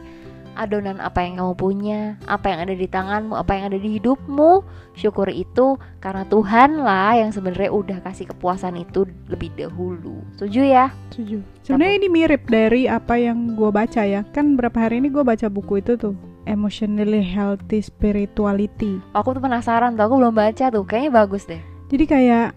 adonan 0.56 1.02
apa 1.02 1.26
yang 1.26 1.42
kamu 1.42 1.54
punya, 1.58 2.02
apa 2.30 2.54
yang 2.54 2.60
ada 2.68 2.76
di 2.78 2.88
tanganmu, 2.88 3.34
apa 3.38 3.52
yang 3.58 3.74
ada 3.74 3.80
di 3.80 4.00
hidupmu. 4.00 4.64
Syukuri 4.94 5.42
itu 5.42 5.82
karena 5.98 6.22
Tuhan 6.30 6.86
lah 6.86 7.18
yang 7.18 7.34
sebenarnya 7.34 7.74
udah 7.74 7.98
kasih 8.06 8.30
kepuasan 8.30 8.78
itu 8.78 9.10
lebih 9.26 9.50
dahulu. 9.58 10.22
Setuju 10.38 10.62
ya? 10.70 10.86
Setuju. 11.10 11.42
Sebenarnya 11.66 11.94
ini 11.98 12.08
mirip 12.14 12.46
dari 12.46 12.86
apa 12.86 13.18
yang 13.18 13.58
gue 13.58 13.74
baca 13.74 14.06
ya. 14.06 14.22
Kan 14.30 14.54
berapa 14.54 14.78
hari 14.78 15.02
ini 15.02 15.10
gue 15.10 15.26
baca 15.26 15.50
buku 15.50 15.82
itu 15.82 15.98
tuh, 15.98 16.14
Emotionally 16.46 17.26
Healthy 17.26 17.82
Spirituality. 17.82 19.02
Aku 19.18 19.34
tuh 19.34 19.42
penasaran 19.42 19.98
tuh, 19.98 20.06
aku 20.06 20.22
belum 20.22 20.36
baca 20.38 20.70
tuh. 20.70 20.86
Kayaknya 20.86 21.12
bagus 21.12 21.44
deh. 21.50 21.62
Jadi 21.90 22.06
kayak 22.06 22.50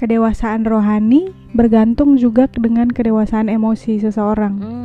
kedewasaan 0.00 0.64
rohani 0.64 1.28
bergantung 1.52 2.16
juga 2.16 2.48
dengan 2.48 2.88
kedewasaan 2.88 3.52
emosi 3.52 4.00
seseorang. 4.00 4.54
Hmm, 4.56 4.79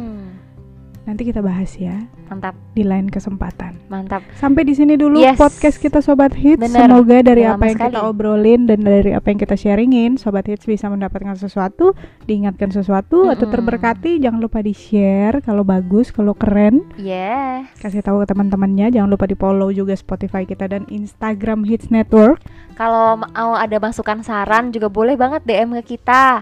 Nanti 1.05 1.21
kita 1.21 1.37
bahas 1.39 1.69
ya 1.73 2.01
mantap, 2.25 2.57
di 2.73 2.81
lain 2.81 3.05
kesempatan. 3.05 3.77
mantap. 3.85 4.25
Sampai 4.33 4.65
di 4.65 4.73
sini 4.73 4.97
dulu 4.97 5.21
Yes. 5.21 5.37
podcast 5.37 5.77
kita 5.77 6.01
Sobat 6.01 6.33
Hits. 6.33 6.57
Bener. 6.57 6.89
Semoga 6.89 7.21
dari 7.21 7.45
Udah 7.45 7.53
apa 7.53 7.61
lama 7.61 7.65
yang 7.67 7.77
kita 7.79 7.89
sekali. 7.93 8.09
obrolin 8.09 8.61
dan 8.65 8.79
dari 8.81 9.11
apa 9.13 9.27
yang 9.29 9.37
kita 9.37 9.53
sharingin, 9.53 10.17
Sobat 10.17 10.45
Hits 10.45 10.65
bisa 10.65 10.89
mendapatkan 10.89 11.37
sesuatu, 11.37 11.93
diingatkan 12.23 12.69
sesuatu 12.69 13.29
atau 13.29 13.45
Mm-mm. 13.45 13.53
terberkati. 13.53 14.17
Jangan 14.17 14.41
lupa 14.41 14.59
di-share 14.59 15.39
kalau 15.39 15.61
bagus, 15.61 16.09
kalau 16.09 16.33
keren. 16.33 16.81
Yeah. 16.95 17.69
Kasih 17.77 18.01
tahu 18.01 18.25
ke 18.25 18.33
teman-temannya. 18.33 18.89
Jangan 18.89 19.07
lupa 19.07 19.29
di-follow 19.29 19.69
juga 19.69 19.93
Spotify 19.93 20.43
kita 20.43 20.65
dan 20.65 20.89
Instagram 20.89 21.61
Hits 21.63 21.87
Network. 21.87 22.41
Kalau 22.73 23.21
mau 23.21 23.53
ada 23.53 23.77
masukan 23.77 24.19
saran 24.19 24.73
juga 24.73 24.89
boleh 24.89 25.13
banget 25.13 25.45
DM 25.45 25.77
ke 25.79 25.95
kita 25.95 26.41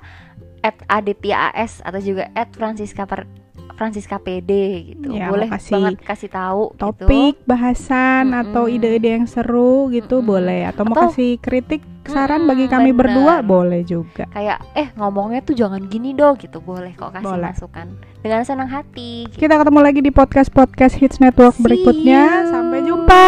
at 0.63 0.77
adityaas 0.87 1.83
atau 1.83 1.99
juga 1.99 2.31
at 2.31 2.47
francisca 2.49 3.03
per 3.03 3.27
Francisca 3.73 4.17
PD 4.17 4.51
gitu. 4.89 5.07
Ya, 5.11 5.27
mau 5.27 5.33
boleh 5.33 5.49
kasih 5.49 5.73
banget 5.73 5.99
kasih 5.99 6.29
tahu 6.29 6.63
gitu. 6.69 6.79
Topik, 6.79 7.35
bahasan 7.43 8.29
Mm-mm. 8.29 8.41
atau 8.43 8.63
ide-ide 8.65 9.09
yang 9.13 9.25
seru 9.25 9.89
gitu 9.89 10.19
Mm-mm. 10.19 10.29
boleh 10.29 10.61
atau 10.65 10.83
mau 10.83 10.93
Atau- 10.93 11.09
kasih 11.09 11.37
kritik, 11.37 11.81
saran 12.03 12.43
bagi 12.43 12.67
kami 12.67 12.91
bener. 12.91 13.11
berdua 13.15 13.33
boleh 13.39 13.81
juga. 13.81 14.29
Kayak 14.29 14.61
eh 14.73 14.93
ngomongnya 14.93 15.41
tuh 15.41 15.53
jangan 15.53 15.81
gini 15.83 16.11
dong 16.11 16.37
gitu. 16.37 16.59
Boleh 16.59 16.93
kok 16.93 17.11
kasih 17.11 17.25
Boleh. 17.25 17.49
masukan 17.49 17.87
dengan 18.19 18.41
senang 18.43 18.69
hati. 18.69 19.25
gitu. 19.27 19.41
Kita 19.41 19.57
ketemu 19.57 19.79
lagi 19.79 19.99
di 19.99 20.11
podcast-podcast 20.11 20.93
Hits 20.95 21.17
Network 21.17 21.55
See 21.55 21.63
berikutnya. 21.63 22.23
you. 22.45 22.51
Sampai 22.51 22.79
jumpa. 22.81 23.25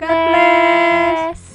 God 0.00 1.45